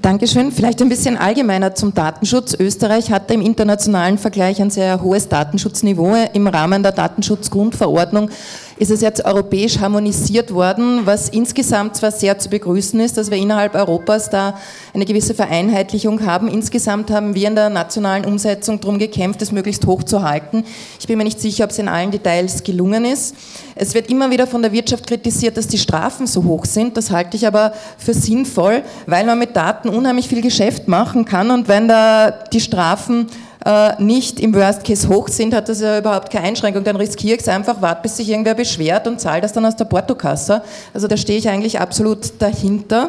[0.00, 0.52] Dankeschön.
[0.52, 2.54] Vielleicht ein bisschen allgemeiner zum Datenschutz.
[2.58, 6.14] Österreich hatte im internationalen Vergleich ein sehr hohes Datenschutzniveau.
[6.32, 8.30] Im Rahmen der Datenschutzgrundverordnung
[8.76, 13.38] ist es jetzt europäisch harmonisiert worden, was insgesamt zwar sehr zu begrüßen ist, dass wir
[13.38, 14.58] innerhalb Europas da
[14.92, 16.48] eine gewisse Vereinheitlichung haben.
[16.48, 20.64] Insgesamt haben wir in der nationalen Umsetzung darum gekämpft, es möglichst hoch zu halten.
[20.98, 23.36] Ich bin mir nicht sicher, ob es in allen Details gelungen ist.
[23.76, 26.96] Es wird immer wieder von der Wirtschaft kritisiert, dass die Strafen so hoch sind.
[26.96, 31.50] Das halte ich aber für sinnvoll, weil man mit Daten unheimlich viel Geschäft machen kann
[31.50, 33.26] und wenn da die Strafen
[33.64, 36.84] äh, nicht im Worst Case hoch sind, hat das ja überhaupt keine Einschränkung.
[36.84, 39.76] Dann riskiere ich es einfach, warte, bis sich irgendwer beschwert und zahle das dann aus
[39.76, 40.62] der Portokasse.
[40.92, 43.08] Also da stehe ich eigentlich absolut dahinter.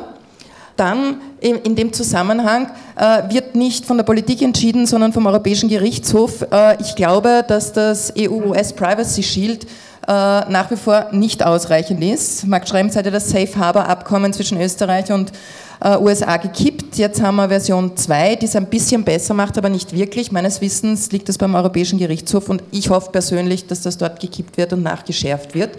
[0.78, 6.46] Dann in dem Zusammenhang äh, wird nicht von der Politik entschieden, sondern vom Europäischen Gerichtshof.
[6.52, 9.68] Äh, ich glaube, dass das EU-US Privacy Shield
[10.08, 12.46] nach wie vor nicht ausreichend ist.
[12.46, 15.32] Max Schrems hat ja das Safe Harbor Abkommen zwischen Österreich und
[15.82, 16.98] äh, USA gekippt.
[16.98, 20.32] Jetzt haben wir Version 2, die es ein bisschen besser macht, aber nicht wirklich.
[20.32, 24.58] Meines Wissens liegt das beim Europäischen Gerichtshof und ich hoffe persönlich, dass das dort gekippt
[24.58, 25.78] wird und nachgeschärft wird.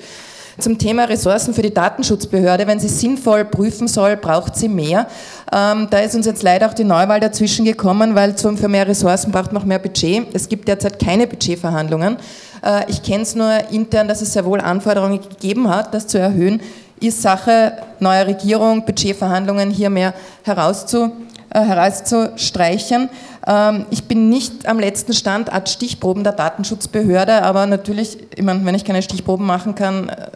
[0.58, 5.06] Zum Thema Ressourcen für die Datenschutzbehörde, wenn sie sinnvoll prüfen soll, braucht sie mehr.
[5.52, 9.32] Ähm, da ist uns jetzt leider auch die Neuwahl dazwischen gekommen, weil für mehr Ressourcen
[9.32, 10.28] braucht man auch mehr Budget.
[10.32, 12.16] Es gibt derzeit keine Budgetverhandlungen.
[12.64, 16.18] Äh, ich kenne es nur intern, dass es sehr wohl Anforderungen gegeben hat, das zu
[16.18, 16.62] erhöhen
[17.00, 21.12] ist Sache neuer Regierung, Budgetverhandlungen hier mehr herauszu,
[21.50, 23.08] äh, herauszustreichen.
[23.46, 28.64] Ähm, ich bin nicht am letzten Stand als Stichproben der Datenschutzbehörde, aber natürlich, ich meine,
[28.64, 30.28] wenn ich keine Stichproben machen kann, äh,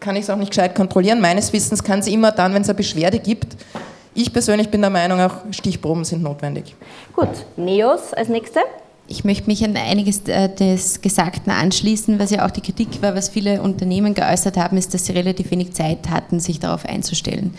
[0.00, 1.20] kann ich es auch nicht gescheit kontrollieren.
[1.20, 3.56] Meines Wissens kann sie immer dann, wenn es eine Beschwerde gibt.
[4.14, 6.76] Ich persönlich bin der Meinung, auch Stichproben sind notwendig.
[7.14, 8.60] Gut, NEOS als nächste.
[9.12, 13.14] Ich möchte mich an einiges äh, des Gesagten anschließen, was ja auch die Kritik war,
[13.14, 17.52] was viele Unternehmen geäußert haben, ist, dass sie relativ wenig Zeit hatten, sich darauf einzustellen.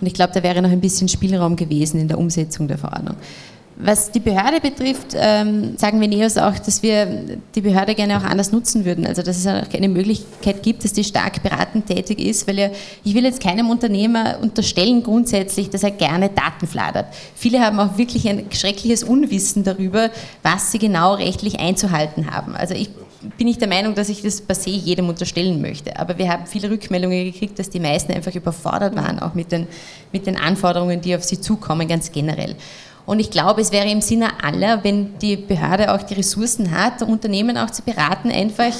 [0.00, 3.14] Und ich glaube, da wäre noch ein bisschen Spielraum gewesen in der Umsetzung der Verordnung.
[3.78, 8.24] Was die Behörde betrifft, ähm, sagen wir NEOS auch, dass wir die Behörde gerne auch
[8.24, 9.06] anders nutzen würden.
[9.06, 12.70] Also dass es auch eine Möglichkeit gibt, dass die stark beratend tätig ist, weil ja,
[13.04, 17.06] ich will jetzt keinem Unternehmer unterstellen grundsätzlich, dass er gerne Daten fladert.
[17.34, 20.08] Viele haben auch wirklich ein schreckliches Unwissen darüber,
[20.42, 22.56] was sie genau rechtlich einzuhalten haben.
[22.56, 22.88] Also ich
[23.36, 25.98] bin nicht der Meinung, dass ich das per se jedem unterstellen möchte.
[25.98, 29.66] Aber wir haben viele Rückmeldungen gekriegt, dass die meisten einfach überfordert waren, auch mit den,
[30.12, 32.56] mit den Anforderungen, die auf sie zukommen, ganz generell.
[33.06, 37.02] Und ich glaube, es wäre im Sinne aller, wenn die Behörde auch die Ressourcen hat,
[37.02, 38.74] Unternehmen auch zu beraten, einfach,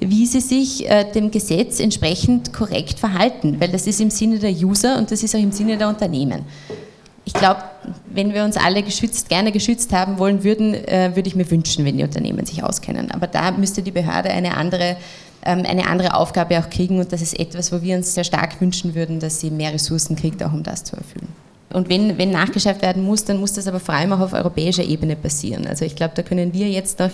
[0.00, 4.52] wie sie sich äh, dem Gesetz entsprechend korrekt verhalten, weil das ist im Sinne der
[4.52, 6.46] User und das ist auch im Sinne der Unternehmen.
[7.26, 7.60] Ich glaube,
[8.08, 11.84] wenn wir uns alle geschützt, gerne geschützt haben wollen würden, äh, würde ich mir wünschen,
[11.84, 13.10] wenn die Unternehmen sich auskennen.
[13.10, 14.96] Aber da müsste die Behörde eine andere
[15.44, 18.60] ähm, eine andere Aufgabe auch kriegen und das ist etwas, wo wir uns sehr stark
[18.60, 21.28] wünschen würden, dass sie mehr Ressourcen kriegt, auch um das zu erfüllen.
[21.72, 24.84] Und wenn, wenn nachgeschärft werden muss, dann muss das aber vor allem auch auf europäischer
[24.84, 25.66] Ebene passieren.
[25.66, 27.10] Also ich glaube, da können wir jetzt noch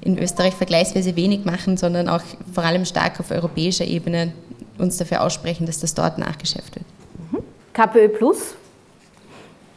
[0.00, 4.32] in Österreich vergleichsweise wenig machen, sondern auch vor allem stark auf europäischer Ebene
[4.78, 6.86] uns dafür aussprechen, dass das dort nachgeschärft wird.
[7.72, 8.54] KPÖ Plus,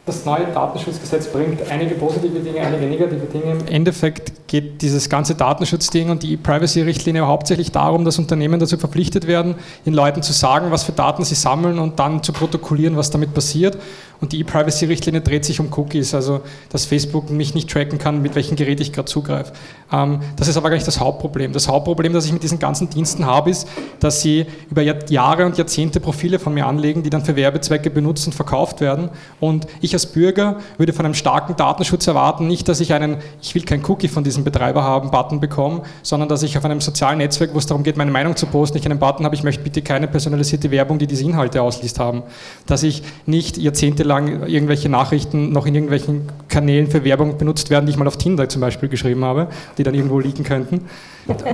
[0.08, 3.58] das neue Datenschutzgesetz bringt einige positive Dinge, einige negative Dinge.
[3.60, 9.28] Im Endeffekt geht dieses ganze Datenschutzding und die E-Privacy-Richtlinie hauptsächlich darum, dass Unternehmen dazu verpflichtet
[9.28, 13.12] werden, den Leuten zu sagen, was für Daten sie sammeln und dann zu protokollieren, was
[13.12, 13.78] damit passiert.
[14.20, 18.36] Und die E-Privacy-Richtlinie dreht sich um Cookies, also dass Facebook mich nicht tracken kann, mit
[18.36, 19.54] welchem Gerät ich gerade zugreife.
[19.92, 21.54] Ähm, das ist aber gar nicht das Hauptproblem.
[21.54, 23.68] Das Hauptproblem, das ich mit diesen ganzen Diensten habe, ist,
[24.00, 28.26] dass sie über Jahre und Jahrzehnte Profile von mir anlegen, die dann für Werbezwecke benutzt
[28.28, 29.10] und verkauft werden.
[29.40, 33.54] Und ich als Bürger würde von einem starken Datenschutz erwarten, nicht, dass ich einen, ich
[33.54, 37.20] will kein Cookie von diesem Betreiber haben, Button bekomme, sondern dass ich auf einem sozialen
[37.20, 39.64] Netzwerk, wo es darum geht, meine Meinung zu posten, ich einen Button habe, ich möchte
[39.64, 42.24] bitte keine personalisierte Werbung, die diese Inhalte ausliest haben.
[42.66, 47.86] Dass ich nicht jahrzehntelang lang irgendwelche Nachrichten noch in irgendwelchen Kanälen für Werbung benutzt werden,
[47.86, 50.86] die ich mal auf Tinder zum Beispiel geschrieben habe, die dann irgendwo liegen könnten.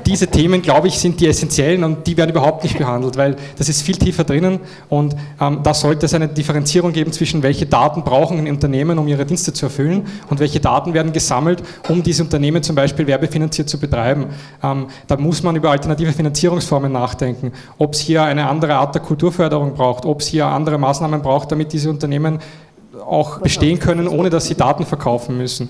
[0.06, 3.70] Diese Themen, glaube ich, sind die essentiellen und die werden überhaupt nicht behandelt, weil das
[3.70, 4.60] ist viel tiefer drinnen
[4.90, 9.26] und ähm, da sollte es eine Differenzierung geben zwischen welche Daten brauchen Unternehmen, um ihre
[9.26, 13.80] Dienste zu erfüllen und welche Daten werden gesammelt, um diese Unternehmen zum Beispiel werbefinanziert zu
[13.80, 14.28] betreiben.
[14.62, 19.02] Ähm, da muss man über alternative Finanzierungsformen nachdenken, ob es hier eine andere Art der
[19.02, 22.40] Kulturförderung braucht, ob es hier andere Maßnahmen braucht, damit diese Unternehmen
[23.06, 25.70] auch bestehen können, ohne dass sie Daten verkaufen müssen.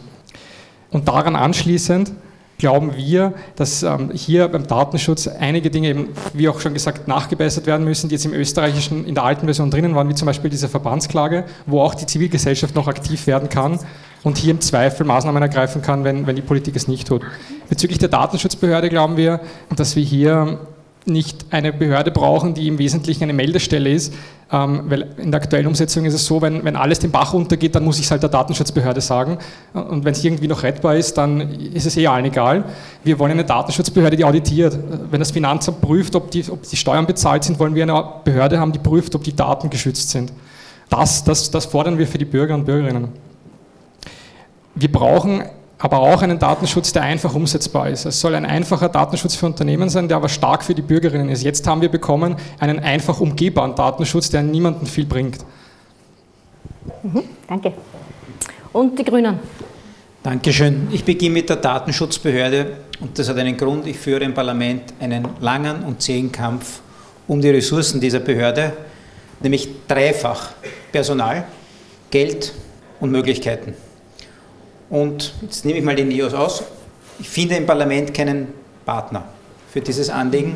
[0.91, 2.11] Und daran anschließend
[2.57, 7.65] glauben wir, dass ähm, hier beim Datenschutz einige Dinge, eben, wie auch schon gesagt, nachgebessert
[7.65, 10.49] werden müssen, die jetzt im österreichischen, in der alten Version drinnen waren, wie zum Beispiel
[10.49, 13.79] diese Verbandsklage, wo auch die Zivilgesellschaft noch aktiv werden kann
[14.23, 17.21] und hier im Zweifel Maßnahmen ergreifen kann, wenn, wenn die Politik es nicht tut.
[17.69, 19.41] Bezüglich der Datenschutzbehörde glauben wir,
[19.75, 20.59] dass wir hier
[21.05, 24.13] nicht eine Behörde brauchen, die im Wesentlichen eine Meldestelle ist,
[24.53, 27.83] weil in der aktuellen Umsetzung ist es so, wenn, wenn alles den Bach runtergeht, dann
[27.83, 29.39] muss ich es halt der Datenschutzbehörde sagen
[29.73, 31.41] und wenn es irgendwie noch rettbar ist, dann
[31.73, 32.63] ist es eh allen egal.
[33.03, 34.77] Wir wollen eine Datenschutzbehörde, die auditiert.
[35.09, 38.59] Wenn das Finanzamt prüft, ob die, ob die Steuern bezahlt sind, wollen wir eine Behörde
[38.59, 40.31] haben, die prüft, ob die Daten geschützt sind.
[40.87, 43.09] Das, das, das fordern wir für die Bürger und Bürgerinnen.
[44.75, 45.43] Wir brauchen
[45.83, 48.05] aber auch einen Datenschutz, der einfach umsetzbar ist.
[48.05, 51.43] Es soll ein einfacher Datenschutz für Unternehmen sein, der aber stark für die Bürgerinnen ist.
[51.43, 55.39] Jetzt haben wir bekommen einen einfach umgehbaren Datenschutz, der niemandem viel bringt.
[57.03, 57.73] Mhm, danke.
[58.71, 59.37] Und die Grünen?
[60.23, 60.87] Dankeschön.
[60.89, 63.85] Ich beginne mit der Datenschutzbehörde und das hat einen Grund.
[63.85, 66.79] Ich führe im Parlament einen langen und zähen Kampf
[67.27, 68.71] um die Ressourcen dieser Behörde,
[69.41, 70.51] nämlich dreifach
[70.93, 71.43] Personal,
[72.09, 72.53] Geld
[73.01, 73.73] und Möglichkeiten.
[74.93, 76.63] Und jetzt nehme ich mal den NEOS aus.
[77.19, 78.49] Ich finde im Parlament keinen
[78.85, 79.23] Partner
[79.71, 80.53] für dieses Anliegen,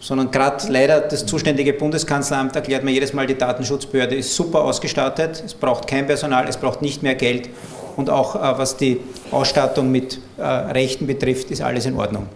[0.00, 5.40] sondern gerade leider das zuständige Bundeskanzleramt erklärt mir jedes Mal, die Datenschutzbehörde ist super ausgestattet,
[5.46, 7.48] es braucht kein Personal, es braucht nicht mehr Geld
[7.96, 8.98] und auch äh, was die
[9.30, 12.26] Ausstattung mit äh, Rechten betrifft, ist alles in Ordnung.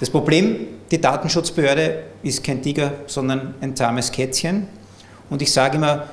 [0.00, 4.66] Das Problem, die Datenschutzbehörde ist kein Tiger, sondern ein zahmes Kätzchen.
[5.30, 6.10] Und ich sage immer,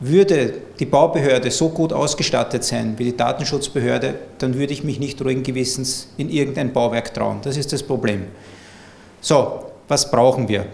[0.00, 5.20] würde die Baubehörde so gut ausgestattet sein wie die Datenschutzbehörde, dann würde ich mich nicht
[5.22, 7.38] ruhigen Gewissens in irgendein Bauwerk trauen.
[7.42, 8.26] Das ist das Problem.
[9.20, 10.66] So, was brauchen wir?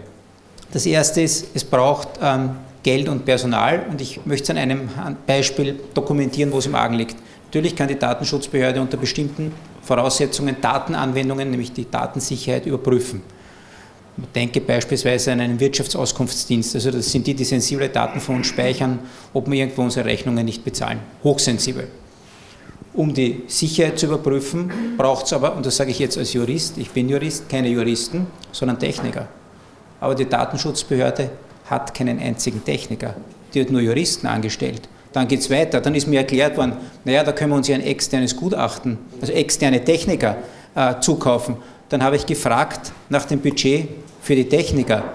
[0.71, 2.51] Das erste ist, es braucht ähm,
[2.83, 4.89] Geld und Personal und ich möchte es an einem
[5.25, 7.15] Beispiel dokumentieren, wo es im Argen liegt.
[7.45, 13.21] Natürlich kann die Datenschutzbehörde unter bestimmten Voraussetzungen Datenanwendungen, nämlich die Datensicherheit, überprüfen.
[14.33, 18.99] Denke beispielsweise an einen Wirtschaftsauskunftsdienst, also das sind die, die sensible Daten von uns speichern,
[19.33, 20.99] ob wir irgendwo unsere Rechnungen nicht bezahlen.
[21.23, 21.87] Hochsensibel.
[22.93, 26.77] Um die Sicherheit zu überprüfen, braucht es aber, und das sage ich jetzt als Jurist,
[26.77, 29.27] ich bin Jurist, keine Juristen, sondern Techniker.
[29.99, 31.29] Aber die Datenschutzbehörde
[31.65, 33.15] hat keinen einzigen Techniker.
[33.53, 34.87] Die hat nur Juristen angestellt.
[35.11, 35.81] Dann geht es weiter.
[35.81, 36.73] Dann ist mir erklärt worden,
[37.03, 40.37] naja, da können wir uns ja ein externes Gutachten, also externe Techniker
[40.75, 41.55] äh, zukaufen.
[41.89, 43.87] Dann habe ich gefragt nach dem Budget
[44.21, 45.13] für die Techniker.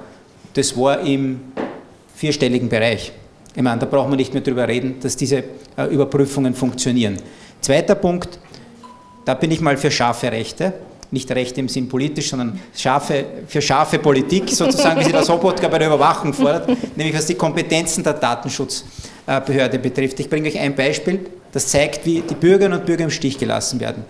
[0.55, 1.41] Das war im
[2.15, 3.13] vierstelligen Bereich.
[3.55, 5.43] Ich meine, da braucht man nicht mehr darüber reden, dass diese
[5.77, 7.17] äh, Überprüfungen funktionieren.
[7.61, 8.39] Zweiter Punkt,
[9.25, 10.73] da bin ich mal für scharfe Rechte.
[11.11, 15.67] Nicht Rechte im Sinn politisch, sondern scharfe, für scharfe Politik, sozusagen, wie sie das Sobotka
[15.67, 20.21] bei der Überwachung fordert, nämlich was die Kompetenzen der Datenschutzbehörde betrifft.
[20.21, 21.19] Ich bringe euch ein Beispiel,
[21.51, 24.05] das zeigt, wie die Bürgerinnen und Bürger im Stich gelassen werden.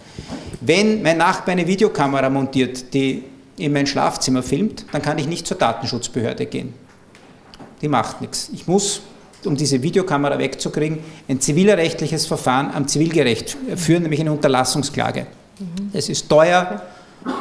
[0.61, 3.25] Wenn mein Nachbar eine Videokamera montiert, die
[3.57, 6.75] in mein Schlafzimmer filmt, dann kann ich nicht zur Datenschutzbehörde gehen.
[7.81, 8.51] Die macht nichts.
[8.53, 9.01] Ich muss,
[9.45, 15.27] um diese Videokamera wegzukriegen, ein zivilrechtliches Verfahren am Zivilgerecht führen, nämlich eine Unterlassungsklage.
[15.93, 16.83] Es ist teuer,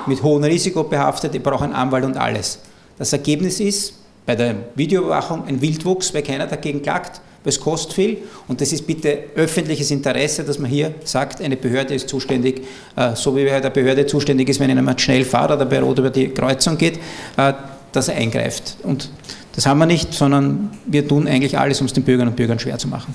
[0.06, 2.60] mit hohem Risiko behaftet, ich brauche einen Anwalt und alles.
[2.98, 3.94] Das Ergebnis ist
[4.26, 8.86] bei der Videoüberwachung ein Wildwuchs, weil keiner dagegen klagt es kostet viel und das ist
[8.86, 12.62] bitte öffentliches Interesse, dass man hier sagt, eine Behörde ist zuständig,
[12.96, 16.10] äh, so wie eine Behörde zuständig ist, wenn jemand schnell fährt oder bei Rot über
[16.10, 17.00] die Kreuzung geht,
[17.38, 17.54] äh,
[17.92, 18.78] dass er eingreift.
[18.84, 19.10] Und
[19.56, 22.60] das haben wir nicht, sondern wir tun eigentlich alles, um es den Bürgerinnen und Bürgern
[22.60, 23.14] schwer zu machen.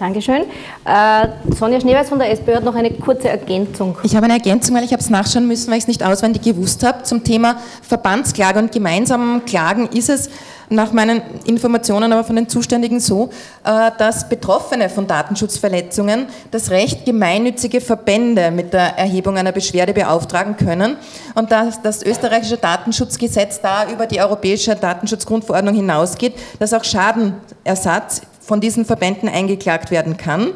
[0.00, 0.44] Dankeschön.
[0.86, 3.98] Äh, Sonja Schneeweiß von der SPÖ hat noch eine kurze Ergänzung.
[4.02, 6.40] Ich habe eine Ergänzung, weil ich habe es nachschauen müssen, weil ich es nicht auswendig
[6.40, 7.02] gewusst habe.
[7.02, 10.30] Zum Thema Verbandsklage und gemeinsamen Klagen ist es
[10.70, 13.28] nach meinen Informationen aber von den Zuständigen so,
[13.64, 20.56] äh, dass Betroffene von Datenschutzverletzungen das Recht gemeinnützige Verbände mit der Erhebung einer Beschwerde beauftragen
[20.56, 20.96] können
[21.34, 28.60] und dass das österreichische Datenschutzgesetz da über die europäische Datenschutzgrundverordnung hinausgeht, dass auch Schadenersatz von
[28.60, 30.52] diesen Verbänden eingeklagt werden kann.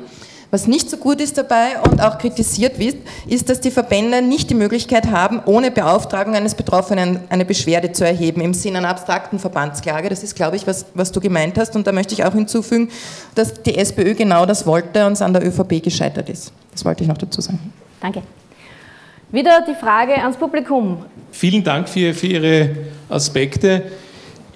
[0.54, 4.50] Was nicht so gut ist dabei und auch kritisiert wird, ist, dass die Verbände nicht
[4.50, 9.40] die Möglichkeit haben, ohne Beauftragung eines Betroffenen eine Beschwerde zu erheben, im Sinne einer abstrakten
[9.40, 10.08] Verbandsklage.
[10.08, 11.74] Das ist, glaube ich, was, was du gemeint hast.
[11.74, 12.88] Und da möchte ich auch hinzufügen,
[13.34, 16.52] dass die SPÖ genau das wollte und es an der ÖVP gescheitert ist.
[16.70, 17.72] Das wollte ich noch dazu sagen.
[18.00, 18.22] Danke.
[19.32, 21.04] Wieder die Frage ans Publikum.
[21.32, 22.70] Vielen Dank für, für Ihre
[23.08, 23.90] Aspekte.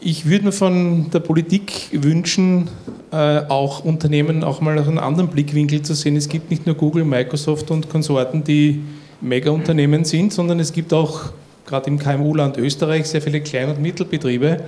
[0.00, 2.68] Ich würde mir von der Politik wünschen,
[3.11, 6.14] äh, auch Unternehmen auch mal aus einem anderen Blickwinkel zu sehen.
[6.14, 8.80] Es gibt nicht nur Google, Microsoft und Konsorten, die
[9.20, 11.32] Mega-Unternehmen sind, sondern es gibt auch
[11.66, 14.59] gerade im KMU-Land Österreich sehr viele Klein- und Mittelbetriebe,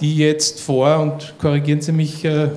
[0.00, 2.48] die jetzt vor, und korrigieren Sie mich äh,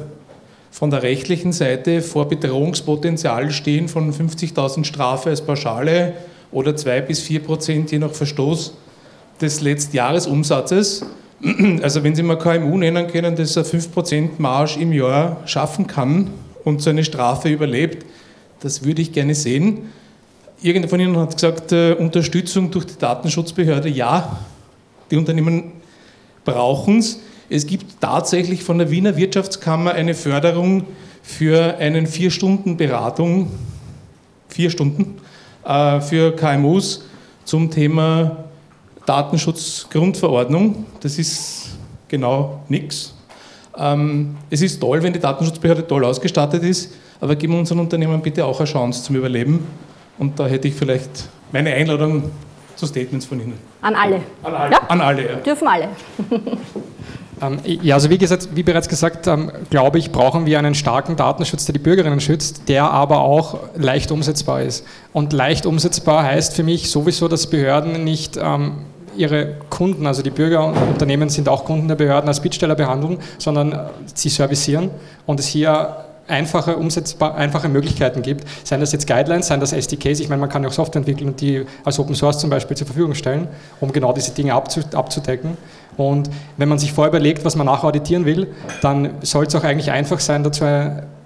[0.71, 6.13] von der rechtlichen Seite, vor Bedrohungspotenzial stehen von 50.000 Strafe als Pauschale
[6.51, 8.73] oder 2 bis 4 Prozent je nach Verstoß
[9.39, 11.05] des Letztjahresumsatzes.
[11.81, 16.29] Also wenn Sie mal KMU nennen können, das eine 5% Marge im Jahr schaffen kann
[16.63, 18.05] und so eine Strafe überlebt,
[18.59, 19.89] das würde ich gerne sehen.
[20.61, 24.39] Irgendwer von Ihnen hat gesagt, äh, Unterstützung durch die Datenschutzbehörde, ja,
[25.09, 25.71] die Unternehmen
[26.45, 27.19] brauchen es.
[27.49, 30.85] Es gibt tatsächlich von der Wiener Wirtschaftskammer eine Förderung
[31.23, 33.51] für einen vier Stunden Beratung,
[34.47, 35.17] vier Stunden,
[35.65, 37.05] äh, für KMUs
[37.43, 38.45] zum Thema
[39.05, 40.85] Datenschutzgrundverordnung.
[40.99, 41.69] Das ist
[42.07, 43.15] genau nichts.
[43.77, 48.45] Ähm, es ist toll, wenn die Datenschutzbehörde toll ausgestattet ist, aber geben unseren Unternehmen bitte
[48.45, 49.65] auch eine Chance zum Überleben.
[50.17, 52.31] Und da hätte ich vielleicht meine Einladung
[52.75, 53.57] zu Statements von Ihnen.
[53.81, 54.21] An alle.
[54.43, 54.71] An alle.
[54.71, 54.79] Ja?
[54.87, 55.35] An alle ja.
[55.37, 55.89] Dürfen alle.
[57.41, 61.15] Ähm, ja, also wie, gesagt, wie bereits gesagt, ähm, glaube ich, brauchen wir einen starken
[61.15, 64.85] Datenschutz, der die Bürgerinnen schützt, der aber auch leicht umsetzbar ist.
[65.11, 68.73] Und leicht umsetzbar heißt für mich sowieso, dass Behörden nicht ähm,
[69.15, 73.19] ihre Kunden, also die Bürger und Unternehmen sind auch Kunden der Behörden als Bittsteller behandeln,
[73.37, 74.89] sondern sie servicieren
[75.25, 75.97] und es hier
[76.27, 80.49] einfache, umsetzbar, einfache Möglichkeiten gibt, seien das jetzt Guidelines, seien das SDKs, ich meine, man
[80.49, 83.47] kann ja auch Software entwickeln und die als Open Source zum Beispiel zur Verfügung stellen,
[83.79, 85.57] um genau diese Dinge abzudecken.
[85.97, 88.47] Und wenn man sich vorher überlegt, was man nachauditieren will,
[88.81, 90.63] dann soll es auch eigentlich einfach sein, dazu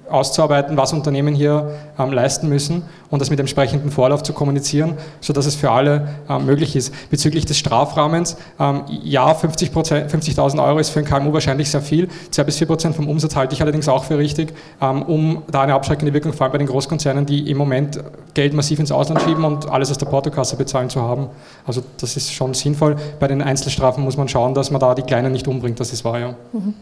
[0.10, 5.46] auszuarbeiten, was Unternehmen hier ähm, leisten müssen und das mit entsprechenden Vorlauf zu kommunizieren, sodass
[5.46, 6.94] es für alle ähm, möglich ist.
[7.10, 12.10] Bezüglich des Strafrahmens, ähm, ja, 50.000 50 Euro ist für ein KMU wahrscheinlich sehr viel.
[12.32, 15.62] 2 bis 4 Prozent vom Umsatz halte ich allerdings auch für richtig, ähm, um da
[15.62, 18.00] eine abschreckende Wirkung, vor allem bei den Großkonzernen, die im Moment
[18.34, 21.28] Geld massiv ins Ausland schieben und alles aus der Portokasse bezahlen zu haben.
[21.66, 22.96] Also das ist schon sinnvoll.
[23.20, 26.04] Bei den Einzelstrafen muss man schauen, dass man da die Kleinen nicht umbringt, das ist
[26.04, 26.36] wahr, ja.
[26.54, 26.74] Mhm.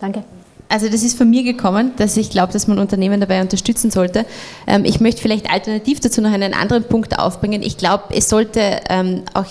[0.00, 0.24] Danke.
[0.68, 4.24] Also das ist von mir gekommen, dass ich glaube, dass man Unternehmen dabei unterstützen sollte.
[4.66, 7.62] Ähm, ich möchte vielleicht alternativ dazu noch einen anderen Punkt aufbringen.
[7.62, 9.46] Ich glaube, es sollte ähm, auch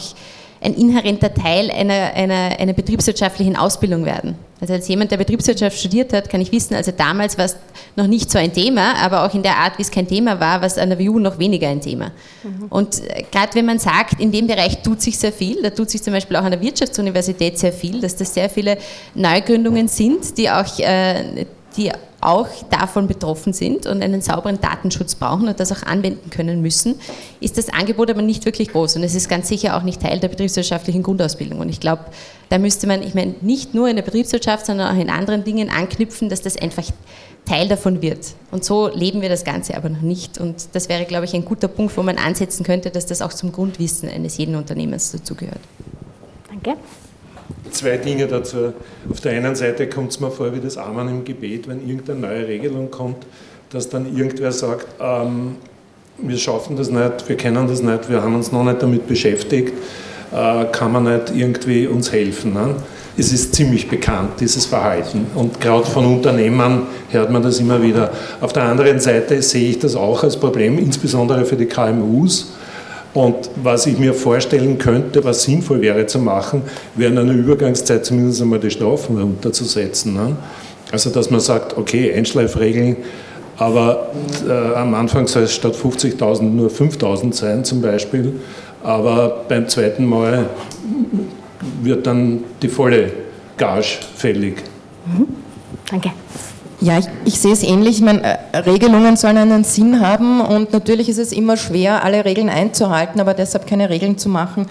[0.62, 4.36] ein inhärenter Teil einer, einer, einer betriebswirtschaftlichen Ausbildung werden.
[4.62, 7.55] Also als jemand, der Betriebswirtschaft studiert hat, kann ich wissen, also damals war es
[7.95, 10.62] noch nicht so ein Thema, aber auch in der Art, wie es kein Thema war,
[10.62, 12.12] war es an der WU noch weniger ein Thema.
[12.43, 12.68] Mhm.
[12.70, 15.89] Und äh, gerade wenn man sagt, in dem Bereich tut sich sehr viel, da tut
[15.89, 18.78] sich zum Beispiel auch an der Wirtschaftsuniversität sehr viel, dass das sehr viele
[19.16, 21.45] Neugründungen sind, die auch, äh,
[21.78, 21.91] die
[22.22, 26.95] auch davon betroffen sind und einen sauberen Datenschutz brauchen und das auch anwenden können müssen,
[27.39, 30.19] ist das Angebot aber nicht wirklich groß und es ist ganz sicher auch nicht Teil
[30.19, 31.59] der betriebswirtschaftlichen Grundausbildung.
[31.59, 32.05] Und ich glaube,
[32.49, 35.69] da müsste man, ich meine, nicht nur in der Betriebswirtschaft, sondern auch in anderen Dingen
[35.69, 36.84] anknüpfen, dass das einfach
[37.45, 38.34] Teil davon wird.
[38.51, 40.38] Und so leben wir das Ganze aber noch nicht.
[40.38, 43.34] Und das wäre, glaube ich, ein guter Punkt, wo man ansetzen könnte, dass das auch
[43.34, 45.61] zum Grundwissen eines jeden Unternehmens dazugehört.
[46.49, 46.78] Danke
[47.72, 48.74] zwei Dinge dazu.
[49.09, 52.19] Auf der einen Seite kommt es mir vor wie das Amen im Gebet, wenn irgendeine
[52.19, 53.26] neue Regelung kommt,
[53.69, 55.55] dass dann irgendwer sagt, ähm,
[56.17, 59.74] wir schaffen das nicht, wir kennen das nicht, wir haben uns noch nicht damit beschäftigt,
[60.32, 62.53] äh, kann man nicht irgendwie uns helfen.
[62.53, 62.76] Ne?
[63.17, 65.28] Es ist ziemlich bekannt, dieses Verhalten.
[65.36, 68.11] Und gerade von Unternehmern hört man das immer wieder.
[68.39, 72.53] Auf der anderen Seite sehe ich das auch als Problem, insbesondere für die KMUs
[73.14, 76.62] und was ich mir vorstellen könnte, was sinnvoll wäre zu machen,
[76.95, 80.14] wäre in einer Übergangszeit zumindest einmal die Strafen runterzusetzen.
[80.14, 80.38] Ne?
[80.91, 82.97] Also dass man sagt, okay, Einschleifregeln,
[83.57, 84.12] aber
[84.47, 88.39] äh, am Anfang soll es statt 50.000 nur 5.000 sein zum Beispiel,
[88.82, 90.49] aber beim zweiten Mal
[91.84, 93.12] wird dann die volle
[93.57, 94.64] Gage fällig.
[95.05, 95.28] Mhm.
[95.89, 96.12] Danke.
[96.82, 97.97] Ja, ich, ich, sehe es ähnlich.
[97.97, 102.25] Ich meine, äh, Regelungen sollen einen Sinn haben und natürlich ist es immer schwer, alle
[102.25, 104.65] Regeln einzuhalten, aber deshalb keine Regeln zu machen,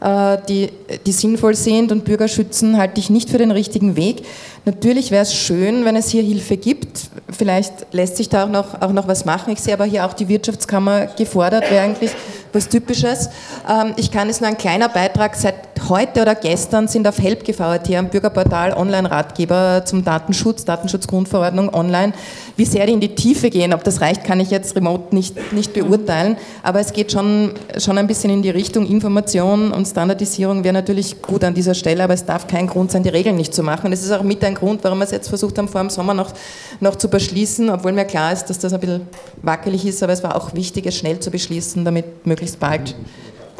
[0.00, 0.70] äh, die,
[1.06, 4.24] die sinnvoll sind und Bürger schützen, halte ich nicht für den richtigen Weg.
[4.64, 7.10] Natürlich wäre es schön, wenn es hier Hilfe gibt.
[7.30, 9.52] Vielleicht lässt sich da auch noch, auch noch was machen.
[9.52, 12.10] Ich sehe aber hier auch die Wirtschaftskammer gefordert, wäre eigentlich
[12.52, 13.28] was Typisches.
[13.68, 15.36] Ähm, ich kann es nur ein kleiner Beitrag.
[15.36, 15.54] Seit
[15.88, 22.12] heute oder gestern sind auf Help GVT am Bürgerportal Online-Ratgeber zum Datenschutz, Datenschutzgrundverordnung online.
[22.56, 25.52] Wie sehr die in die Tiefe gehen, ob das reicht, kann ich jetzt remote nicht,
[25.52, 26.36] nicht beurteilen.
[26.62, 31.20] Aber es geht schon, schon ein bisschen in die Richtung Information und Standardisierung wäre natürlich
[31.22, 33.86] gut an dieser Stelle, aber es darf kein Grund sein, die Regeln nicht zu machen.
[33.86, 35.90] Und das ist auch mit ein Grund, warum wir es jetzt versucht haben, vor dem
[35.90, 36.32] Sommer noch,
[36.80, 39.08] noch zu beschließen, obwohl mir klar ist, dass das ein bisschen
[39.42, 42.96] wackelig ist, aber es war auch wichtig, es schnell zu beschließen, damit möglichst möglichst bald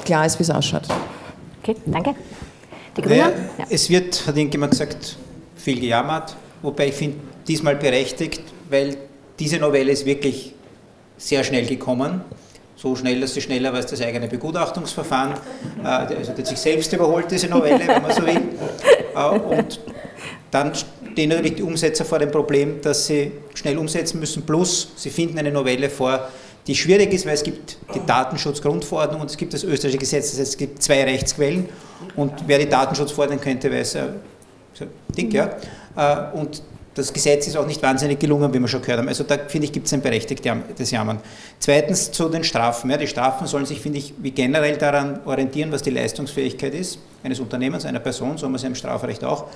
[0.04, 0.82] klar ist, wie es ausschaut.
[1.62, 2.14] Okay, danke.
[2.96, 3.16] Die Grüne?
[3.16, 3.64] Naja, ja.
[3.70, 5.16] Es wird, hat irgendjemand gesagt,
[5.56, 8.96] viel gejammert, wobei ich finde, diesmal berechtigt, weil
[9.38, 10.54] diese Novelle ist wirklich
[11.16, 12.22] sehr schnell gekommen.
[12.74, 15.34] So schnell, dass sie schneller war als das eigene Begutachtungsverfahren.
[15.84, 18.40] Äh, also hat sich selbst überholt, diese Novelle, wenn man so will.
[19.14, 19.78] Äh, und
[20.50, 25.10] dann stehen natürlich die Umsetzer vor dem Problem, dass sie schnell umsetzen müssen, plus sie
[25.10, 26.30] finden eine Novelle vor,
[26.66, 30.40] die schwierig ist, weil es gibt die Datenschutzgrundverordnung und es gibt das österreichische Gesetz, das
[30.40, 31.68] heißt, es gibt zwei Rechtsquellen
[32.16, 34.04] und wer die Datenschutz fordern könnte, weiß, äh,
[34.74, 34.86] so
[35.16, 35.50] dick, ja.
[36.32, 36.62] Und
[36.94, 39.08] das Gesetz ist auch nicht wahnsinnig gelungen, wie wir schon gehört haben.
[39.08, 41.20] Also da finde ich, gibt es ein berechtigtes Jammern.
[41.58, 42.90] Zweitens zu den Strafen.
[42.90, 46.98] Ja, die Strafen sollen sich, finde ich, wie generell daran orientieren, was die Leistungsfähigkeit ist
[47.22, 49.46] eines Unternehmens, einer Person, so haben wir es im Strafrecht auch.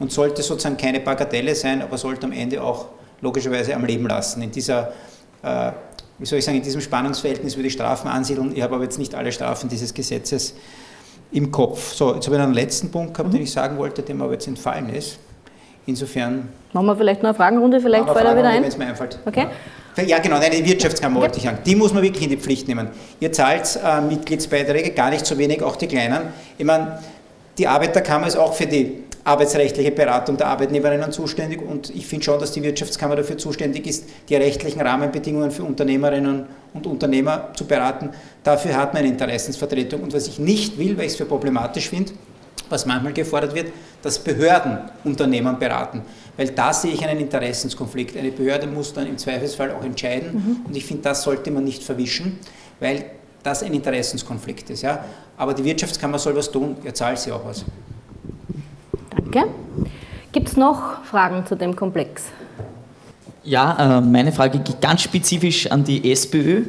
[0.00, 2.86] Und sollte sozusagen keine Bagatelle sein, aber sollte am Ende auch
[3.20, 4.42] logischerweise am Leben lassen.
[4.42, 4.92] In dieser,
[5.42, 5.72] äh,
[6.18, 8.54] wie soll ich sagen, in diesem Spannungsverhältnis würde ich Strafen ansiedeln.
[8.54, 10.54] Ich habe aber jetzt nicht alle Strafen dieses Gesetzes
[11.32, 11.94] im Kopf.
[11.94, 13.34] So, jetzt habe ich einen letzten Punkt gehabt, mhm.
[13.34, 15.18] den ich sagen wollte, der mir aber jetzt entfallen ist.
[15.86, 16.48] Insofern.
[16.72, 18.62] Machen wir vielleicht noch eine Fragenrunde, vielleicht fällt er wieder ein.
[18.62, 19.18] Wenn es mir einfällt.
[19.24, 19.46] Okay.
[20.06, 21.58] Ja, genau, nein, die Wirtschaftskammer wollte ich sagen.
[21.66, 22.88] Die muss man wirklich in die Pflicht nehmen.
[23.20, 26.28] Ihr zahlt äh, Mitgliedsbeiträge, gar nicht so wenig, auch die kleinen.
[26.56, 26.98] Ich meine,
[27.58, 32.40] die Arbeiterkammer ist auch für die arbeitsrechtliche Beratung der Arbeitnehmerinnen zuständig und ich finde schon,
[32.40, 38.10] dass die Wirtschaftskammer dafür zuständig ist, die rechtlichen Rahmenbedingungen für Unternehmerinnen und Unternehmer zu beraten.
[38.42, 41.88] Dafür hat man eine Interessensvertretung und was ich nicht will, weil ich es für problematisch
[41.88, 42.12] finde,
[42.68, 46.02] was manchmal gefordert wird, dass Behörden Unternehmen beraten.
[46.36, 48.16] Weil da sehe ich einen Interessenskonflikt.
[48.16, 50.66] Eine Behörde muss dann im Zweifelsfall auch entscheiden mhm.
[50.66, 52.38] und ich finde, das sollte man nicht verwischen,
[52.80, 53.04] weil
[53.42, 54.82] das ein Interessenskonflikt ist.
[54.82, 55.04] Ja?
[55.36, 57.64] Aber die Wirtschaftskammer soll was tun, ihr zahlt sie auch was.
[59.32, 59.50] Danke.
[60.32, 62.24] Gibt es noch Fragen zu dem Komplex?
[63.44, 66.64] Ja, äh, meine Frage geht ganz spezifisch an die SPÖ.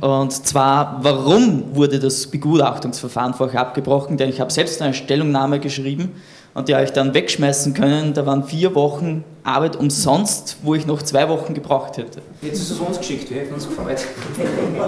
[0.00, 4.16] Und zwar, warum wurde das Begutachtungsverfahren vorher abgebrochen?
[4.16, 6.12] Denn ich habe selbst eine Stellungnahme geschrieben
[6.54, 8.14] und die habe ich dann wegschmeißen können.
[8.14, 12.22] Da waren vier Wochen Arbeit umsonst, wo ich noch zwei Wochen gebraucht hätte.
[12.40, 14.06] Jetzt ist es uns geschickt, wir hätten uns gefreut.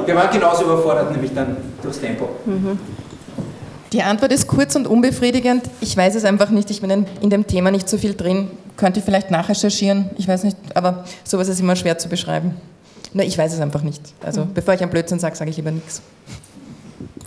[0.06, 2.28] Wir waren genauso überfordert, nämlich dann durchs Tempo.
[2.46, 2.78] Mhm.
[3.92, 5.64] Die Antwort ist kurz und unbefriedigend.
[5.80, 6.70] Ich weiß es einfach nicht.
[6.70, 8.50] Ich bin in dem Thema nicht so viel drin.
[8.76, 10.10] Könnte ich vielleicht nachrecherchieren.
[10.18, 12.56] Ich weiß nicht, aber sowas ist immer schwer zu beschreiben.
[13.12, 14.02] Nur ich weiß es einfach nicht.
[14.24, 14.54] Also mhm.
[14.54, 16.02] bevor ich einen Blödsinn sage, sage ich lieber nichts.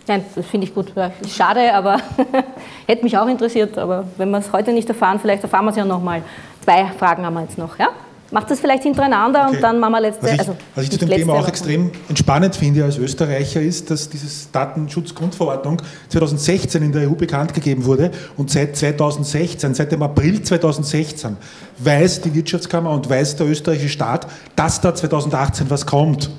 [0.08, 0.94] Nein, das finde ich gut.
[1.30, 1.98] Schade, aber
[2.88, 3.78] hätte mich auch interessiert.
[3.78, 6.22] Aber wenn wir es heute nicht erfahren, vielleicht erfahren wir es ja nochmal.
[6.64, 7.78] Zwei Fragen haben wir jetzt noch.
[7.80, 7.90] Ja?
[8.32, 9.56] Macht das vielleicht hintereinander okay.
[9.56, 10.24] und dann machen wir letzte.
[10.24, 13.90] Was ich, also was ich zu dem Thema auch extrem entspannend finde als Österreicher ist,
[13.90, 20.02] dass diese Datenschutzgrundverordnung 2016 in der EU bekannt gegeben wurde und seit 2016, seit dem
[20.02, 21.38] April 2016
[21.78, 26.30] weiß die Wirtschaftskammer und weiß der österreichische Staat, dass da 2018 was kommt.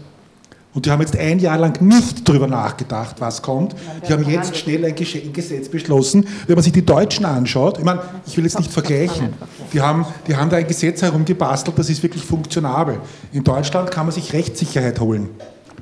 [0.78, 3.74] Und die haben jetzt ein Jahr lang nicht darüber nachgedacht, was kommt.
[4.08, 6.24] Die haben jetzt schnell ein Gesetz beschlossen.
[6.46, 9.30] Wenn man sich die Deutschen anschaut, ich meine, ich will jetzt nicht vergleichen,
[9.72, 13.00] die haben, die haben da ein Gesetz herumgebastelt, das ist wirklich funktionabel.
[13.32, 15.30] In Deutschland kann man sich Rechtssicherheit holen.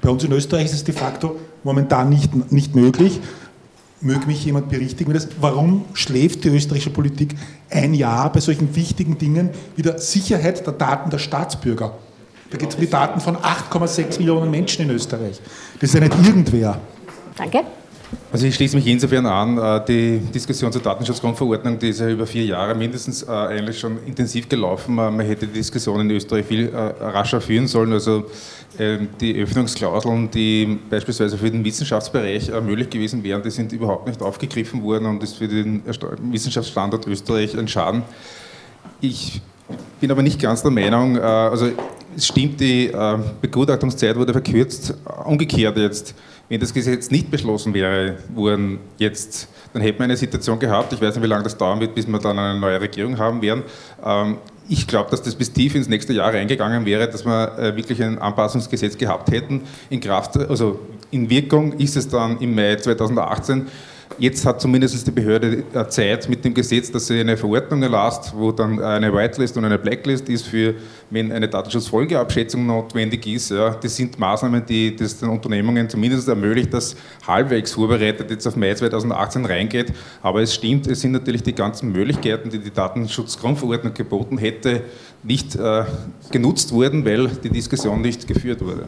[0.00, 3.20] Bei uns in Österreich ist es de facto momentan nicht, nicht möglich.
[4.00, 7.34] Möge mich jemand berichtigen, das, warum schläft die österreichische Politik
[7.68, 11.92] ein Jahr bei solchen wichtigen Dingen wie der Sicherheit der Daten der Staatsbürger?
[12.50, 15.40] Da geht es um die Daten von 8,6 Millionen Menschen in Österreich.
[15.80, 16.78] Das ist ja nicht irgendwer.
[17.36, 17.64] Danke.
[18.32, 22.26] Also ich schließe mich insofern an, äh, die Diskussion zur Datenschutzgrundverordnung, die ist ja über
[22.26, 24.98] vier Jahre mindestens äh, eigentlich schon intensiv gelaufen.
[24.98, 27.92] Äh, man hätte die Diskussion in Österreich viel rascher führen sollen.
[27.92, 28.24] Also
[28.78, 34.22] ähm, die Öffnungsklauseln, die beispielsweise für den Wissenschaftsbereich möglich gewesen wären, die sind überhaupt nicht
[34.22, 35.82] aufgegriffen worden und ist für den
[36.30, 38.02] Wissenschaftsstandort Österreich ein Schaden.
[39.00, 39.40] Ich
[40.00, 41.70] bin aber nicht ganz der Meinung, also
[42.16, 44.94] es stimmt, die äh, Begutachtungszeit wurde verkürzt.
[45.24, 46.14] Umgekehrt jetzt,
[46.48, 51.00] wenn das Gesetz nicht beschlossen wäre worden jetzt, dann hätten wir eine Situation gehabt, ich
[51.00, 53.62] weiß nicht, wie lange das dauern wird, bis wir dann eine neue Regierung haben werden.
[54.04, 54.38] Ähm,
[54.68, 58.02] ich glaube, dass das bis tief ins nächste Jahr reingegangen wäre, dass wir äh, wirklich
[58.02, 59.62] ein Anpassungsgesetz gehabt hätten.
[59.90, 63.66] In Kraft, also in Wirkung ist es dann im Mai 2018.
[64.18, 68.50] Jetzt hat zumindest die Behörde Zeit mit dem Gesetz, dass sie eine Verordnung erlasst, wo
[68.50, 70.74] dann eine Whitelist und eine Blacklist ist für,
[71.10, 73.50] wenn eine Datenschutzfolgeabschätzung notwendig ist.
[73.50, 76.96] Ja, das sind Maßnahmen, die das den Unternehmungen zumindest ermöglicht, dass
[77.26, 79.92] halbwegs vorbereitet jetzt auf Mai 2018 reingeht.
[80.22, 84.82] Aber es stimmt, es sind natürlich die ganzen Möglichkeiten, die die Datenschutzgrundverordnung geboten hätte,
[85.22, 85.84] nicht äh,
[86.30, 88.86] genutzt wurden, weil die Diskussion nicht geführt wurde.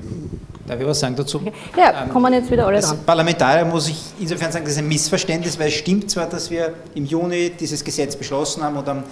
[0.67, 1.41] Darf ich was sagen dazu?
[1.77, 2.99] Ja, kommen jetzt wieder alle Als dran.
[3.05, 6.75] Parlamentarier muss ich insofern sagen, das ist ein Missverständnis, weil es stimmt zwar, dass wir
[6.95, 9.03] im Juni dieses Gesetz beschlossen haben und am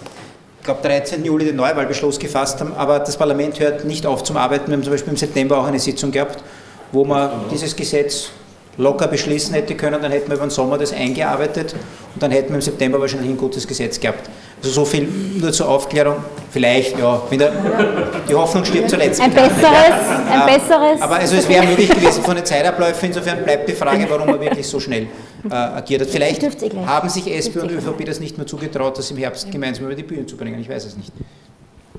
[0.59, 1.23] ich glaube, 13.
[1.23, 4.67] Juli den Neuwahlbeschluss gefasst haben, aber das Parlament hört nicht auf zum Arbeiten.
[4.67, 6.43] Wir haben zum Beispiel im September auch eine Sitzung gehabt,
[6.91, 8.31] wo man dieses Gesetz
[8.77, 11.73] locker beschließen hätte können, dann hätten wir über den Sommer das eingearbeitet
[12.13, 14.29] und dann hätten wir im September wahrscheinlich ein gutes Gesetz gehabt.
[14.61, 15.07] Also so viel
[15.39, 16.17] nur zur Aufklärung.
[16.49, 17.51] Vielleicht, ja, der,
[18.27, 19.21] die Hoffnung stirbt zuletzt.
[19.21, 19.61] Ein besseres,
[20.31, 21.01] ein besseres.
[21.01, 24.39] Aber also es wäre möglich gewesen von den Zeitabläufen, insofern bleibt die Frage, warum er
[24.39, 25.07] wirklich so schnell
[25.49, 26.09] äh, agiert hat.
[26.09, 26.41] Vielleicht
[26.87, 30.03] haben sich SP und ÖVP das nicht mehr zugetraut, das im Herbst gemeinsam über die
[30.03, 30.59] Bühne zu bringen.
[30.59, 31.11] Ich weiß es nicht.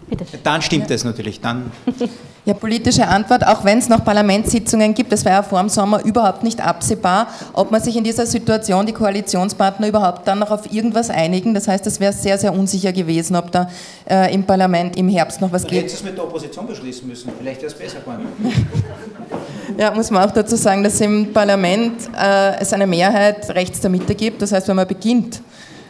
[0.09, 0.25] Bitte.
[0.43, 1.41] Dann stimmt es natürlich.
[1.41, 1.71] Dann
[2.45, 6.03] ja, politische Antwort, auch wenn es noch Parlamentssitzungen gibt, das war ja vor dem Sommer
[6.05, 10.73] überhaupt nicht absehbar, ob man sich in dieser Situation, die Koalitionspartner überhaupt dann noch auf
[10.73, 11.53] irgendwas einigen.
[11.53, 13.71] Das heißt, es wäre sehr, sehr unsicher gewesen, ob da
[14.09, 15.83] äh, im Parlament im Herbst noch was geht.
[15.83, 18.29] Hättest du es mit der Opposition beschließen müssen, vielleicht wäre es besser geworden.
[19.79, 23.91] ja, muss man auch dazu sagen, dass im Parlament äh, es eine Mehrheit rechts der
[23.91, 24.41] Mitte gibt.
[24.41, 25.43] Das heißt, wenn man beginnt,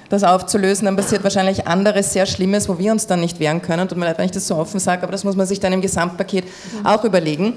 [0.09, 3.89] das aufzulösen, dann passiert wahrscheinlich anderes sehr Schlimmes, wo wir uns dann nicht wehren können.
[3.89, 5.73] Tut mir leid, wenn ich das so offen sage, aber das muss man sich dann
[5.73, 6.45] im Gesamtpaket
[6.85, 7.55] auch überlegen.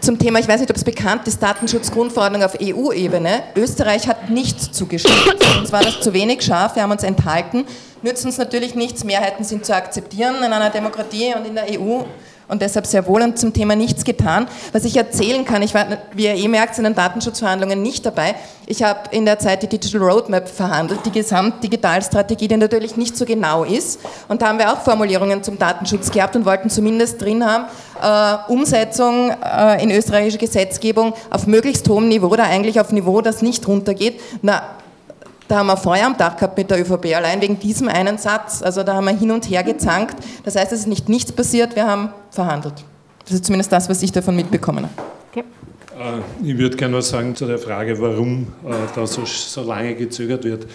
[0.00, 3.42] Zum Thema, ich weiß nicht, ob es bekannt ist, Datenschutzgrundverordnung auf EU-Ebene.
[3.56, 5.36] Österreich hat nicht zugestimmt.
[5.58, 7.64] Uns war das zu wenig scharf, wir haben uns enthalten.
[8.02, 12.04] Nützt uns natürlich nichts, Mehrheiten sind zu akzeptieren in einer Demokratie und in der EU
[12.48, 14.48] und deshalb sehr wohl und zum Thema nichts getan.
[14.72, 18.34] Was ich erzählen kann, ich war, wie ihr eh merkt, in den Datenschutzverhandlungen nicht dabei.
[18.66, 23.24] Ich habe in der Zeit die Digital Roadmap verhandelt, die Gesamtdigitalstrategie, die natürlich nicht so
[23.24, 24.00] genau ist.
[24.28, 27.64] Und da haben wir auch Formulierungen zum Datenschutz gehabt und wollten zumindest drin haben,
[28.02, 33.42] äh, Umsetzung äh, in österreichische Gesetzgebung auf möglichst hohem Niveau oder eigentlich auf Niveau, das
[33.42, 34.20] nicht runtergeht.
[34.42, 34.62] Na,
[35.48, 38.62] da haben wir Feuer am Dach gehabt mit der ÖVP, allein wegen diesem einen Satz.
[38.62, 40.16] Also da haben wir hin und her gezankt.
[40.44, 42.74] Das heißt, es ist nicht nichts passiert, wir haben verhandelt.
[43.24, 45.08] Das ist zumindest das, was ich davon mitbekommen habe.
[45.32, 45.44] Okay.
[45.98, 49.94] Äh, ich würde gerne was sagen zu der Frage, warum äh, da so, so lange
[49.94, 50.66] gezögert wird.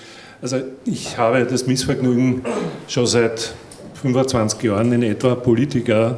[0.42, 2.44] Also ich habe das Missvergnügen
[2.88, 3.54] schon seit
[4.02, 6.18] 25 Jahren in etwa Politiker,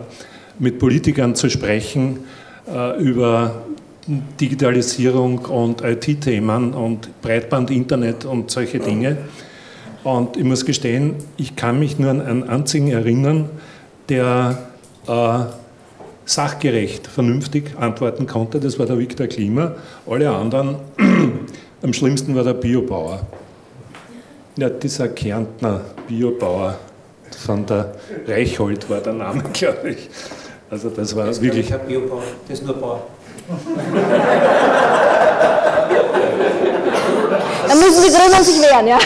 [0.58, 2.24] mit Politikern zu sprechen
[2.68, 3.66] äh, über
[4.08, 9.18] Digitalisierung und IT-Themen und Breitband, Internet und solche Dinge.
[10.04, 13.50] Und ich muss gestehen, ich kann mich nur an einen einzigen erinnern,
[14.08, 14.60] der
[15.08, 15.40] äh,
[16.26, 18.60] sachgerecht, vernünftig antworten konnte.
[18.60, 19.76] Das war der Viktor Klima.
[20.06, 20.76] Alle anderen,
[21.82, 23.26] am schlimmsten war der Biobauer.
[24.58, 26.78] Ja, dieser Kärntner Biobauer
[27.38, 27.96] von der
[28.28, 30.10] Reichhold war der Name, glaube ich.
[30.70, 31.70] Also das war das wirklich.
[31.70, 33.08] Kein Biobauer, das ist nur Bauer.
[37.68, 38.98] Dann müssen die Grünen sich wehren, ja.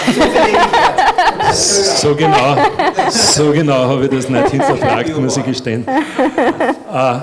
[1.54, 2.56] So genau,
[3.10, 5.86] so genau habe ich das nicht hinterfragt, muss ich gestehen.
[5.88, 7.20] Äh,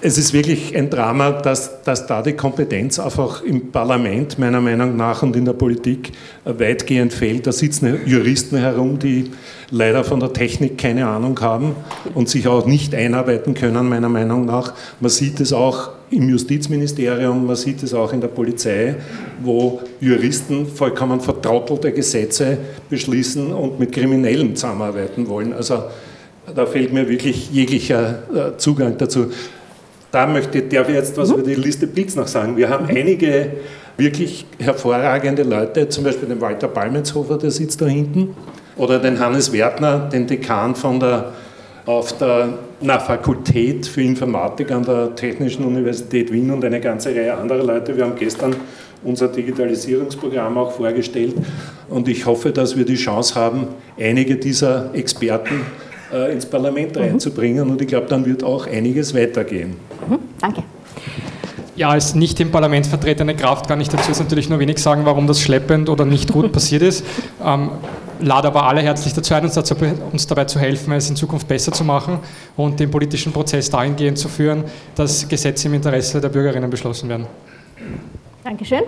[0.00, 4.96] es ist wirklich ein Drama, dass, dass da die Kompetenz einfach im Parlament meiner Meinung
[4.96, 6.12] nach und in der Politik
[6.44, 7.46] weitgehend fehlt.
[7.46, 9.32] Da sitzen Juristen herum, die
[9.70, 11.74] leider von der Technik keine Ahnung haben
[12.14, 14.74] und sich auch nicht einarbeiten können, meiner Meinung nach.
[15.00, 18.94] Man sieht es auch im Justizministerium, man sieht es auch in der Polizei,
[19.42, 25.52] wo Juristen vollkommen vertrottelte Gesetze beschließen und mit Kriminellen zusammenarbeiten wollen.
[25.52, 25.84] Also
[26.54, 29.32] da fehlt mir wirklich jeglicher äh, Zugang dazu.
[30.12, 32.56] Da möchte, darf ich jetzt was über die Liste Blitz noch sagen.
[32.56, 33.50] Wir haben einige
[33.96, 38.34] wirklich hervorragende Leute, zum Beispiel den Walter Balmetshofer, der sitzt da hinten,
[38.76, 41.32] oder den Hannes Wertner, den Dekan von der,
[41.86, 47.36] auf der na, Fakultät für Informatik an der Technischen Universität Wien und eine ganze Reihe
[47.36, 47.96] anderer Leute.
[47.96, 48.56] Wir haben gestern
[49.04, 51.36] unser Digitalisierungsprogramm auch vorgestellt
[51.88, 53.68] und ich hoffe, dass wir die Chance haben,
[53.98, 55.62] einige dieser Experten
[56.12, 57.02] äh, ins Parlament mhm.
[57.02, 59.76] reinzubringen und ich glaube, dann wird auch einiges weitergehen.
[60.08, 60.18] Mhm.
[60.40, 60.62] Danke.
[61.76, 65.02] Ja, als nicht im Parlament vertretene Kraft kann ich dazu jetzt natürlich nur wenig sagen,
[65.04, 67.04] warum das schleppend oder nicht gut passiert ist.
[67.44, 67.70] Ähm,
[68.20, 69.74] lade aber alle herzlich dazu ein, uns, dazu,
[70.12, 72.18] uns dabei zu helfen, es in Zukunft besser zu machen
[72.56, 74.64] und den politischen Prozess dahingehend zu führen,
[74.94, 77.26] dass Gesetze im Interesse der Bürgerinnen beschlossen werden.
[78.44, 78.82] Dankeschön.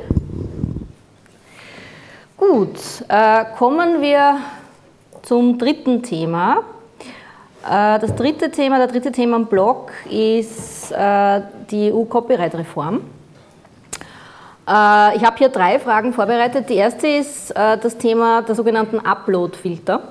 [2.36, 4.36] Gut, äh, kommen wir
[5.22, 6.62] zum dritten Thema.
[7.64, 13.00] Äh, das dritte Thema, der dritte Themenblock ist äh, die EU-Copyright-Reform.
[14.68, 16.68] Äh, ich habe hier drei Fragen vorbereitet.
[16.68, 20.02] Die erste ist das Thema der sogenannten Upload-Filter.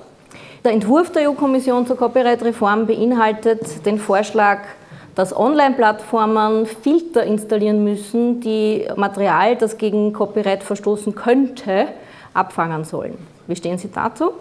[0.64, 4.58] Der Entwurf der EU-Kommission zur Copyright-Reform beinhaltet den Vorschlag,
[5.14, 11.86] dass Online-Plattformen Filter installieren müssen, die Material, das gegen Copyright verstoßen könnte,
[12.34, 13.18] abfangen sollen.
[13.46, 14.32] Wie stehen Sie dazu?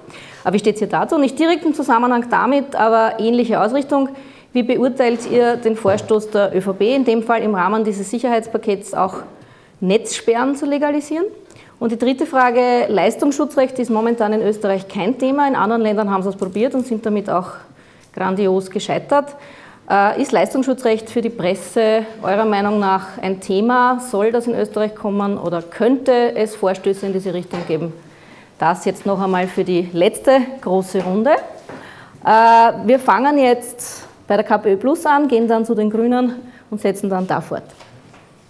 [0.44, 1.18] Äh, wie steht es dazu?
[1.18, 4.10] Nicht direkt im Zusammenhang damit, aber ähnliche Ausrichtung.
[4.54, 9.24] Wie beurteilt ihr den Vorstoß der ÖVP, in dem Fall im Rahmen dieses Sicherheitspakets auch
[9.80, 11.26] Netzsperren zu legalisieren?
[11.80, 15.48] Und die dritte Frage, Leistungsschutzrecht ist momentan in Österreich kein Thema.
[15.48, 17.52] In anderen Ländern haben sie es probiert und sind damit auch
[18.14, 19.36] grandios gescheitert.
[19.90, 24.00] Äh, ist Leistungsschutzrecht für die Presse eurer Meinung nach ein Thema?
[24.00, 27.94] Soll das in Österreich kommen oder könnte es Vorstöße in diese Richtung geben?
[28.58, 31.32] Das jetzt noch einmal für die letzte große Runde.
[32.26, 36.36] Äh, wir fangen jetzt bei der KPÖ Plus an, gehen dann zu den Grünen
[36.70, 37.64] und setzen dann da fort.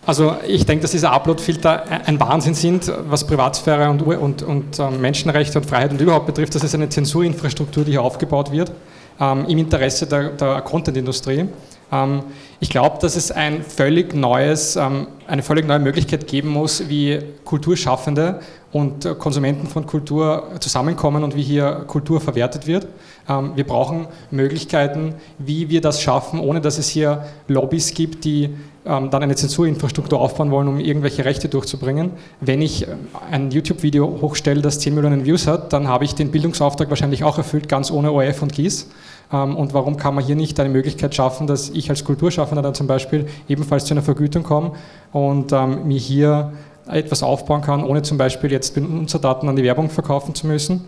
[0.08, 5.01] Also ich denke, dass diese Upload-Filter ein Wahnsinn sind, was Privatsphäre und, und, und ähm,
[5.01, 6.55] Menschenrechte und Freiheit und überhaupt betrifft.
[6.55, 8.72] Das ist eine Zensurinfrastruktur, die hier aufgebaut wird.
[9.20, 11.45] ähm, im Interesse der, der Content-Industrie.
[11.91, 12.24] Ähm,
[12.60, 17.20] ich glaube, dass es ein völlig neues, ähm, eine völlig neue Möglichkeit geben muss, wie
[17.45, 18.39] Kulturschaffende
[18.72, 22.88] und Konsumenten von Kultur zusammenkommen und wie hier Kultur verwertet wird.
[23.30, 28.49] Ähm, wir brauchen Möglichkeiten, wie wir das schaffen, ohne dass es hier Lobbys gibt, die
[28.88, 32.11] dann eine Zensurinfrastruktur aufbauen wollen, um irgendwelche Rechte durchzubringen.
[32.39, 32.88] Wenn ich
[33.29, 37.38] ein YouTube-Video hochstelle, das 10 Millionen Views hat, dann habe ich den Bildungsauftrag wahrscheinlich auch
[37.38, 38.89] erfüllt, ganz ohne ORF und GIS.
[39.31, 42.73] Ähm, und warum kann man hier nicht eine Möglichkeit schaffen, dass ich als Kulturschaffender dann
[42.73, 44.71] zum Beispiel ebenfalls zu einer Vergütung komme
[45.11, 46.53] und ähm, mir hier
[46.88, 50.85] etwas aufbauen kann, ohne zum Beispiel jetzt Benutzerdaten an die Werbung verkaufen zu müssen.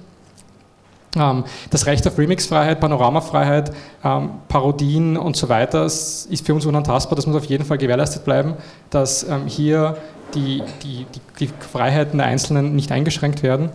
[1.15, 3.71] Ähm, das Recht auf Remixfreiheit, Panoramafreiheit,
[4.47, 7.15] Parodien und so weiter ist für uns unantastbar.
[7.15, 8.53] Das muss auf jeden Fall gewährleistet bleiben,
[8.89, 9.97] dass hier
[10.35, 11.05] die, die,
[11.39, 13.71] die, Freiheiten der Einzelnen nicht eingeschränkt werden.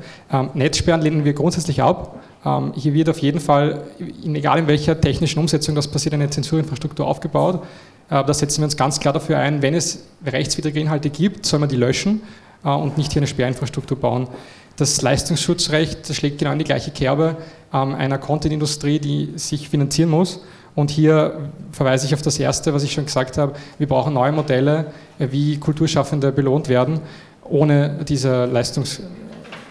[0.55, 2.23] Netzsperren lehnen wir grundsätzlich ab.
[2.45, 7.07] Ähm, hier wird auf jeden Fall, egal in welcher technischen Umsetzung das passiert, eine Zensurinfrastruktur
[7.07, 7.63] aufgebaut.
[8.11, 11.61] Äh, da setzen wir uns ganz klar dafür ein, wenn es rechtswidrige Inhalte gibt, soll
[11.61, 12.23] man die löschen
[12.65, 14.29] äh, und nicht hier eine Sperrinfrastruktur bauen.
[14.77, 17.37] Das Leistungsschutzrecht schlägt genau in die gleiche Kerbe
[17.73, 20.41] ähm, einer Content-Industrie, die sich finanzieren muss.
[20.75, 23.55] Und hier verweise ich auf das Erste, was ich schon gesagt habe.
[23.79, 27.01] Wir brauchen neue Modelle, äh, wie Kulturschaffende belohnt werden,
[27.45, 29.01] ohne diese Leistungs-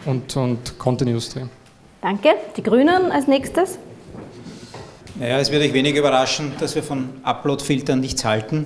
[0.06, 1.44] und, und Content-Industrie.
[2.02, 2.30] Danke.
[2.56, 3.80] Die Grünen als nächstes.
[5.16, 8.66] Naja, es wird euch wenig überraschen, dass wir von Upload-Filtern nichts halten.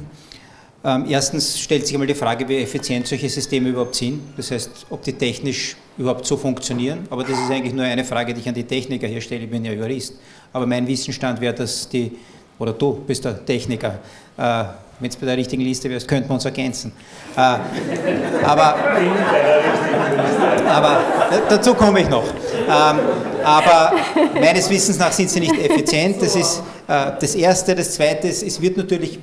[0.88, 4.22] Ähm, erstens stellt sich einmal die Frage, wie effizient solche Systeme überhaupt sind.
[4.38, 7.00] Das heißt, ob die technisch überhaupt so funktionieren.
[7.10, 9.44] Aber das ist eigentlich nur eine Frage, die ich an die Techniker hier stelle.
[9.44, 10.14] Ich bin ja Jurist.
[10.54, 12.14] Aber mein Wissensstand wäre, dass die,
[12.58, 14.00] oder du bist der Techniker,
[14.38, 14.64] äh,
[15.02, 16.94] wenn es bei der richtigen Liste wärst, könnten wir uns ergänzen.
[17.36, 17.40] Äh,
[18.46, 18.76] aber,
[20.70, 21.02] aber
[21.50, 22.24] dazu komme ich noch.
[22.24, 23.00] Ähm,
[23.44, 23.92] aber
[24.36, 26.22] meines Wissens nach sind sie nicht effizient.
[26.22, 27.76] Das ist äh, das Erste.
[27.76, 29.20] Das Zweite ist, es wird natürlich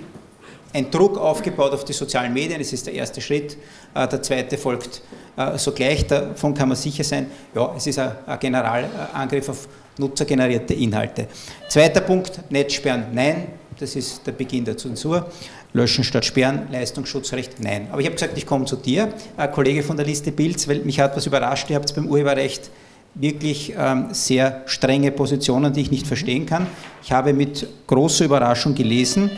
[0.74, 2.58] ein Druck aufgebaut auf die sozialen Medien.
[2.58, 3.56] Das ist der erste Schritt.
[3.94, 5.02] Äh, der zweite folgt
[5.36, 6.06] äh, sogleich.
[6.06, 7.30] Davon kann man sicher sein.
[7.54, 11.28] Ja, es ist ein, Generalangriff auf nutzergenerierte Inhalte.
[11.68, 13.06] Zweiter Punkt, Netzsperren.
[13.12, 13.46] Nein,
[13.78, 15.30] das ist der Beginn der Zensur.
[15.72, 17.88] Löschen statt Sperren, Leistungsschutzrecht, nein.
[17.90, 20.80] Aber ich habe gesagt, ich komme zu dir, ein Kollege von der Liste Bilds, weil
[20.80, 21.70] mich hat was überrascht.
[21.70, 22.70] Ihr habt beim Urheberrecht
[23.14, 26.66] wirklich ähm, sehr strenge Positionen, die ich nicht verstehen kann.
[27.02, 29.30] Ich habe mit großer Überraschung gelesen,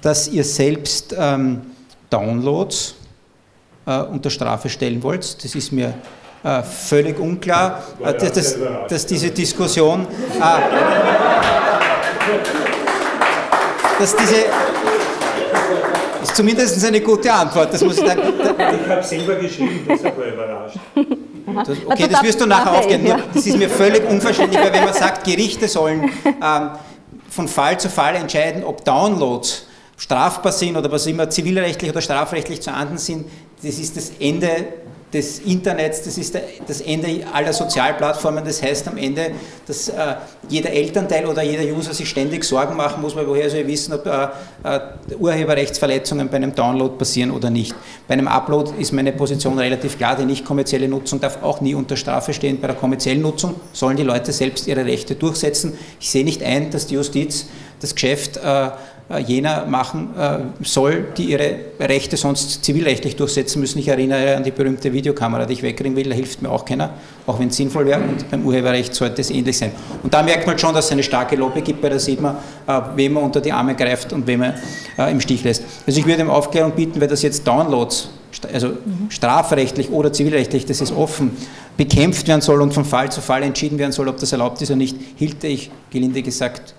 [0.00, 1.60] dass ihr selbst ähm,
[2.10, 2.94] Downloads
[3.86, 5.44] äh, unter Strafe stellen wollt.
[5.44, 5.94] Das ist mir
[6.42, 8.56] äh, völlig unklar, äh, dass, dass,
[8.88, 10.60] dass, diese Diskussion, äh,
[13.98, 14.44] dass diese
[16.22, 18.22] ist zumindest eine gute Antwort, das muss ich sagen.
[18.22, 20.78] Ich habe selber geschrieben, deshalb war überrascht.
[21.54, 23.12] Das, okay, das wirst du nachher aufgehen.
[23.32, 26.70] Das ist mir völlig unverständlich, weil wenn man sagt, Gerichte sollen ähm,
[27.30, 32.62] von Fall zu Fall entscheiden, ob Downloads strafbar sind oder was immer zivilrechtlich oder strafrechtlich
[32.62, 33.26] zu ahnden sind,
[33.62, 34.66] das ist das Ende
[35.12, 38.44] des Internets, das ist das Ende aller Sozialplattformen.
[38.44, 39.32] Das heißt am Ende,
[39.66, 40.16] dass äh,
[40.48, 43.94] jeder Elternteil oder jeder User sich ständig Sorgen machen muss, weil woher soll ich wissen,
[43.94, 44.28] ob äh,
[44.64, 47.74] äh, Urheberrechtsverletzungen bei einem Download passieren oder nicht.
[48.06, 51.74] Bei einem Upload ist meine Position relativ klar, die nicht kommerzielle Nutzung darf auch nie
[51.74, 52.60] unter Strafe stehen.
[52.60, 55.78] Bei der kommerziellen Nutzung sollen die Leute selbst ihre Rechte durchsetzen.
[56.00, 57.46] Ich sehe nicht ein, dass die Justiz
[57.80, 58.70] das Geschäft äh,
[59.16, 63.78] jener machen äh, soll, die ihre Rechte sonst zivilrechtlich durchsetzen müssen.
[63.78, 66.90] Ich erinnere an die berühmte Videokamera, die ich wegkriegen will, da hilft mir auch keiner,
[67.26, 68.00] auch wenn es sinnvoll wäre.
[68.00, 69.72] Und beim Urheberrecht sollte es ähnlich sein.
[70.02, 72.36] Und da merkt man schon, dass es eine starke Lobby gibt, weil da sieht man,
[72.66, 74.54] äh, wem man unter die Arme greift und wem er
[75.08, 75.64] im Stich lässt.
[75.86, 78.10] Also ich würde ihm Aufklärung bieten, weil das jetzt Downloads,
[78.52, 78.72] also
[79.08, 81.30] strafrechtlich oder zivilrechtlich, das ist offen,
[81.76, 84.70] bekämpft werden soll und von Fall zu Fall entschieden werden soll, ob das erlaubt ist
[84.70, 86.74] oder nicht, hielte ich, gelinde gesagt,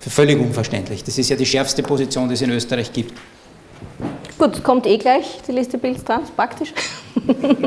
[0.00, 1.04] für völlig unverständlich.
[1.04, 3.12] Das ist ja die schärfste Position, die es in Österreich gibt.
[4.38, 6.72] Gut, kommt eh gleich die Liste Bilds dran, praktisch.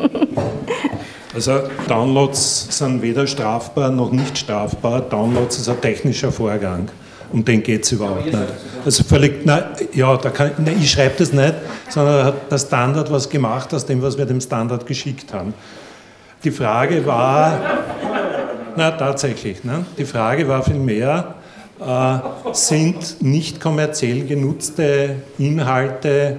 [1.36, 5.02] Also Downloads sind weder strafbar noch nicht strafbar.
[5.02, 6.90] Downloads ist ein technischer Vorgang.
[7.32, 8.38] Um den geht es überhaupt nicht.
[8.86, 9.64] Also völlig, nein,
[9.94, 11.56] ja, da kann, nein, ich schreibe das nicht,
[11.90, 15.56] sondern hat der Standard was gemacht aus dem, was wir dem Standard geschickt haben.
[16.44, 17.60] Die Frage war,
[18.76, 19.86] na tatsächlich, ne?
[19.98, 21.34] die Frage war vielmehr,
[22.54, 26.38] sind nicht kommerziell genutzte Inhalte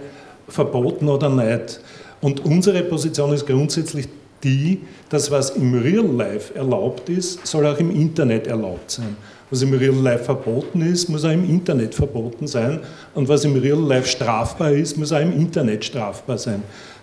[0.48, 1.80] verboten oder nicht.
[2.20, 4.08] Und unsere Position ist grundsätzlich
[4.42, 9.16] die, dass was im Real Life erlaubt ist, soll auch im Internet erlaubt sein.
[9.50, 12.80] Was im Real Life verboten ist, muss auch im Internet verboten sein.
[13.14, 16.62] Und was im Real Life strafbar ist, muss auch im Internet strafbar sein.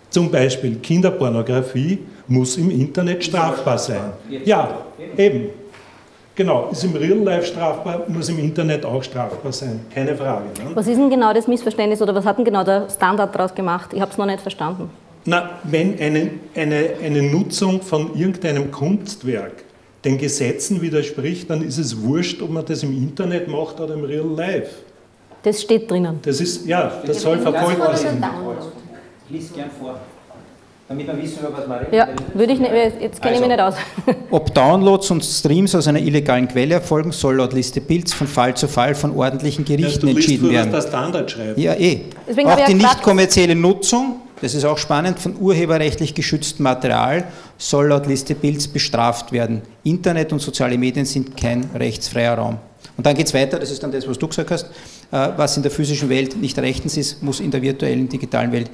[0.09, 4.11] Zum Beispiel Kinderpornografie muss im Internet strafbar sein.
[4.43, 4.85] Ja,
[5.17, 5.49] eben.
[6.41, 10.45] Genau, ist im Real Life strafbar, muss im Internet auch strafbar sein, keine Frage.
[10.45, 10.71] Ne?
[10.73, 13.93] Was ist denn genau das Missverständnis oder was hat denn genau der Standard daraus gemacht?
[13.93, 14.89] Ich habe es noch nicht verstanden.
[15.25, 19.65] Na, wenn eine, eine, eine Nutzung von irgendeinem Kunstwerk
[20.03, 24.03] den Gesetzen widerspricht, dann ist es wurscht, ob man das im Internet macht oder im
[24.03, 24.71] Real Life.
[25.43, 26.21] Das steht drinnen.
[26.23, 28.25] Das ist, ja, das soll verfolgbar sein.
[29.27, 29.99] Ich lese gern vor,
[30.91, 31.93] damit wir wissen, über was wir reden.
[31.95, 33.77] Ja, würde ich nicht, jetzt kenne ich mich Also.
[33.77, 34.15] nicht aus.
[34.31, 38.55] Ob Downloads und Streams aus einer illegalen Quelle erfolgen, soll laut Liste Bilds von Fall
[38.55, 40.71] zu Fall von ordentlichen Gerichten du liest entschieden was werden.
[40.71, 41.57] der Standard schreibt.
[41.57, 42.01] Ja, eh.
[42.27, 47.25] Deswegen auch die ja nicht kommerzielle Nutzung, das ist auch spannend, von urheberrechtlich geschütztem Material
[47.57, 49.61] soll laut Liste Bilds bestraft werden.
[49.83, 52.57] Internet und soziale Medien sind kein rechtsfreier Raum.
[52.97, 54.65] Und dann geht es weiter, das ist dann das, was du gesagt hast,
[55.11, 58.69] äh, was in der physischen Welt nicht rechtens ist, muss in der virtuellen, digitalen Welt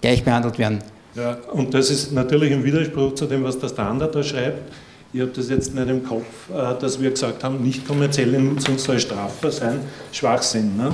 [0.00, 0.80] gleich behandelt werden.
[1.14, 4.72] Ja, und das ist natürlich im Widerspruch zu dem, was der Standard da schreibt.
[5.12, 8.78] Ich habe das jetzt nicht im Kopf, äh, dass wir gesagt haben, nicht kommerzielle Nutzung
[8.78, 9.80] soll strafbar sein.
[10.12, 10.76] Schwachsinn.
[10.76, 10.92] Ne?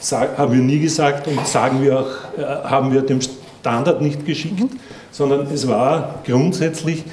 [0.00, 3.20] Sag, haben wir nie gesagt und sagen wir auch, äh, haben wir dem
[3.60, 4.72] Standard nicht geschickt,
[5.10, 7.04] sondern es war grundsätzlich,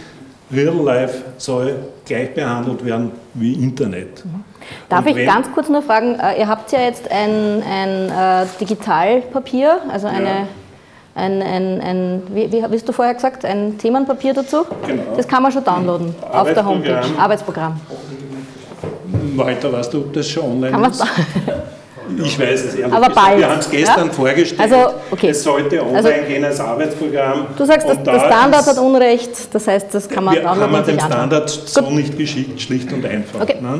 [0.49, 1.75] Real Life soll
[2.05, 4.23] gleich behandelt werden wie Internet.
[4.87, 8.47] Darf Und ich ganz kurz nur fragen, äh, ihr habt ja jetzt ein, ein äh,
[8.61, 10.47] Digitalpapier, also eine, Ja.
[11.17, 14.65] Ein, ein, ein wie, wie hast du vorher gesagt, ein Themenpapier dazu?
[14.85, 15.01] Genau.
[15.15, 17.01] Das kann man schon downloaden auf der Homepage.
[17.17, 17.79] Arbeitsprogramm.
[19.35, 21.03] Walter, weißt du, ob das schon online Kann ist?
[22.23, 24.13] Ich weiß es ehrlich Aber bald, Wir haben es gestern ja?
[24.13, 24.61] vorgestellt.
[24.61, 25.29] Also, okay.
[25.29, 27.47] Es sollte online Also, gehen als Arbeitsprogramm.
[27.57, 30.43] Du sagst, dass der da Standard ist- hat Unrecht, das heißt, das kann man wir
[30.43, 31.05] wir und sich dem.
[31.05, 33.41] Standard so nicht geschickt, schlicht und einfach.
[33.41, 33.57] Okay.
[33.61, 33.79] Ne?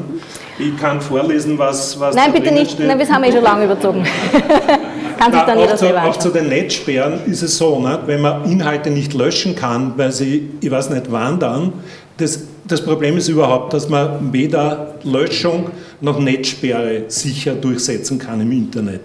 [0.59, 2.87] Ich kann vorlesen, was, was Nein, bitte nicht, steht.
[2.87, 4.03] nein, wir haben eh schon lange überzogen.
[5.19, 7.99] kann sich Na, dann jeder selber auch zu den Netzsperren ist es so, ne?
[8.05, 11.73] wenn man Inhalte nicht löschen kann, weil sie, ich weiß nicht, wandern,
[12.17, 15.69] das, das Problem ist überhaupt, dass man weder Löschung
[16.01, 19.01] noch Netzsperre sicher durchsetzen kann im Internet.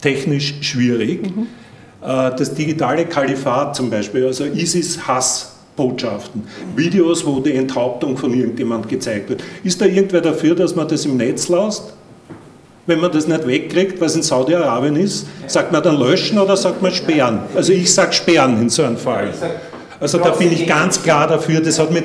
[0.00, 1.22] Technisch schwierig.
[1.22, 1.46] Mhm.
[2.00, 6.42] Das digitale Kalifat zum Beispiel, also ISIS-Hassbotschaften,
[6.74, 9.44] Videos, wo die Enthauptung von irgendjemand gezeigt wird.
[9.62, 11.92] Ist da irgendwer dafür, dass man das im Netz lässt?
[12.86, 16.82] Wenn man das nicht wegkriegt, was in Saudi-Arabien ist, sagt man dann löschen oder sagt
[16.82, 17.42] man sperren?
[17.54, 19.32] Also ich sage sperren in so einem Fall.
[20.02, 22.04] Also da bin ich ganz klar dafür, das hat mit,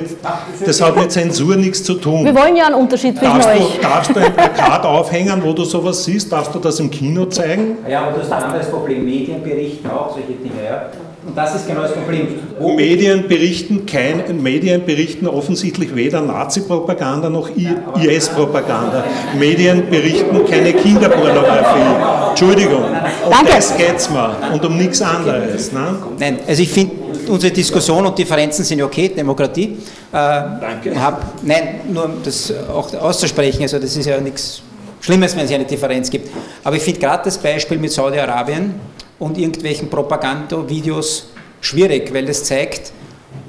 [0.64, 2.24] das hat mit Zensur nichts zu tun.
[2.24, 3.74] Wir wollen ja einen Unterschied zwischen Darfst euch.
[3.76, 6.30] du, darfst du ein Plakat aufhängen, wo du sowas siehst?
[6.30, 7.78] Darfst du das im Kino zeigen?
[7.88, 9.04] Ja, aber du hast ein anderes Problem.
[9.04, 10.64] Medien berichten auch solche Dinge.
[10.64, 10.90] Ja?
[11.38, 12.26] Das ist genau das Problem.
[12.58, 19.04] Wo Medien berichten, kein, Medien berichten offensichtlich weder Nazi-Propaganda noch I- IS-Propaganda.
[19.38, 22.30] Medien berichten keine Kinderpornografie.
[22.30, 22.82] Entschuldigung.
[23.24, 23.52] Um Danke.
[23.54, 25.72] das geht's mir und um nichts anderes.
[25.72, 25.94] Ne?
[26.18, 26.96] Nein, also ich finde,
[27.28, 29.76] unsere Diskussion und Differenzen sind ja okay, Demokratie.
[30.10, 31.00] Äh, Danke.
[31.00, 34.60] Hab, nein, nur um das auch auszusprechen, also das ist ja nichts
[35.00, 36.30] Schlimmes, wenn es eine Differenz gibt.
[36.64, 38.74] Aber ich finde gerade das Beispiel mit Saudi-Arabien
[39.18, 42.92] und irgendwelchen Propagandavideos schwierig, weil das zeigt,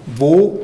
[0.05, 0.59] wo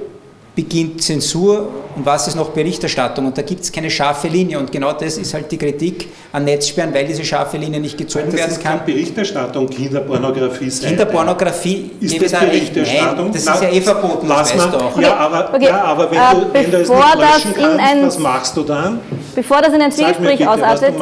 [0.56, 3.26] beginnt Zensur und was ist noch Berichterstattung.
[3.26, 4.58] Und da gibt es keine scharfe Linie.
[4.58, 8.28] Und genau das ist halt die Kritik an Netzsperren, weil diese scharfe Linie nicht gezogen
[8.28, 8.80] Das werden ist kann.
[8.80, 10.70] keine Berichterstattung, Kinderpornografie.
[10.70, 12.32] Kinderpornografie, Ist das.
[12.40, 13.26] Berichterstattung?
[13.26, 15.00] Nein, das Na, ist ja eh verboten, das Lass weißt mal, du auch.
[15.02, 17.80] Ja, aber, Okay, ja, aber wenn, äh, du, wenn du es bevor nicht das kannst,
[17.80, 19.00] ein- was machst du dann?
[19.36, 20.94] Bevor das in ein Zwiegespräch ausartet,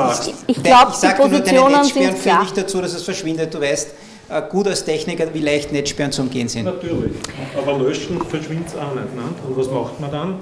[0.48, 2.42] ich, ich glaube, ich die sag dir nur, deine Positionen Netzsperren sind führen klar.
[2.44, 3.54] nicht dazu, dass es verschwindet.
[3.54, 3.88] Du weißt
[4.50, 6.66] gut als Techniker, wie leicht Netzsperren zu umgehen sind.
[6.66, 7.14] Natürlich.
[7.58, 9.16] Aber löschen verschwindet es auch nicht.
[9.16, 9.22] Ne?
[9.48, 10.40] Und was macht man dann?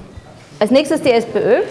[0.59, 1.61] Als nächstes die SPÖ.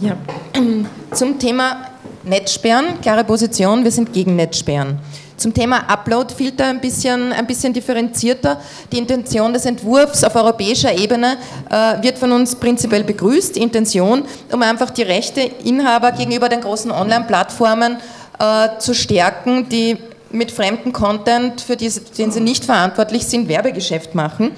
[0.00, 0.16] Ja.
[1.12, 1.88] Zum Thema
[2.24, 4.98] Netzsperren, klare Position, wir sind gegen Netzsperren.
[5.36, 8.60] Zum Thema Uploadfilter ein bisschen, ein bisschen differenzierter.
[8.90, 11.36] Die Intention des Entwurfs auf europäischer Ebene
[11.70, 13.54] äh, wird von uns prinzipiell begrüßt.
[13.54, 17.98] Die Intention, um einfach die Rechteinhaber gegenüber den großen Online-Plattformen
[18.40, 19.98] äh, zu stärken, die
[20.30, 24.52] mit fremdem Content, für den sie nicht verantwortlich sind, Werbegeschäft machen.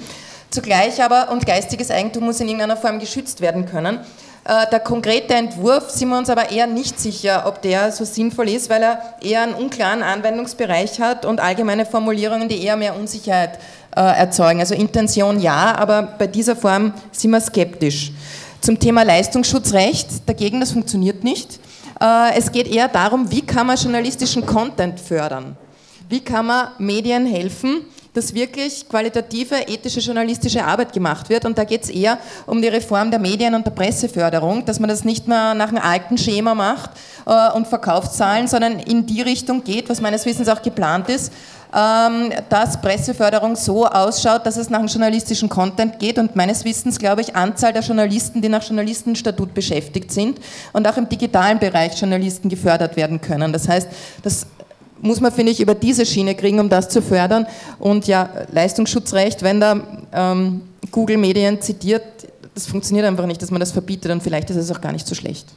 [0.49, 3.99] Zugleich aber, und geistiges Eigentum muss in irgendeiner Form geschützt werden können.
[4.43, 8.49] Äh, Der konkrete Entwurf sind wir uns aber eher nicht sicher, ob der so sinnvoll
[8.49, 13.59] ist, weil er eher einen unklaren Anwendungsbereich hat und allgemeine Formulierungen, die eher mehr Unsicherheit
[13.95, 14.59] äh, erzeugen.
[14.59, 18.11] Also Intention ja, aber bei dieser Form sind wir skeptisch.
[18.59, 21.59] Zum Thema Leistungsschutzrecht, dagegen, das funktioniert nicht.
[21.99, 25.57] Äh, Es geht eher darum, wie kann man journalistischen Content fördern.
[26.09, 31.45] Wie kann man Medien helfen, dass wirklich qualitative, ethische journalistische Arbeit gemacht wird?
[31.45, 34.89] Und da geht es eher um die Reform der Medien- und der Presseförderung, dass man
[34.89, 36.91] das nicht mehr nach einem alten Schema macht
[37.25, 41.31] äh, und Verkaufszahlen, sondern in die Richtung geht, was meines Wissens auch geplant ist,
[41.71, 47.21] dass Presseförderung so ausschaut, dass es nach dem journalistischen Content geht und meines Wissens, glaube
[47.21, 50.39] ich, Anzahl der Journalisten, die nach Journalistenstatut beschäftigt sind
[50.73, 53.53] und auch im digitalen Bereich Journalisten gefördert werden können.
[53.53, 53.87] Das heißt,
[54.21, 54.47] das
[55.01, 57.47] muss man, finde ich, über diese Schiene kriegen, um das zu fördern.
[57.79, 59.81] Und ja, Leistungsschutzrecht, wenn da
[60.13, 60.61] ähm,
[60.91, 62.03] Google Medien zitiert,
[62.53, 65.07] das funktioniert einfach nicht, dass man das verbietet und vielleicht ist es auch gar nicht
[65.07, 65.47] so schlecht.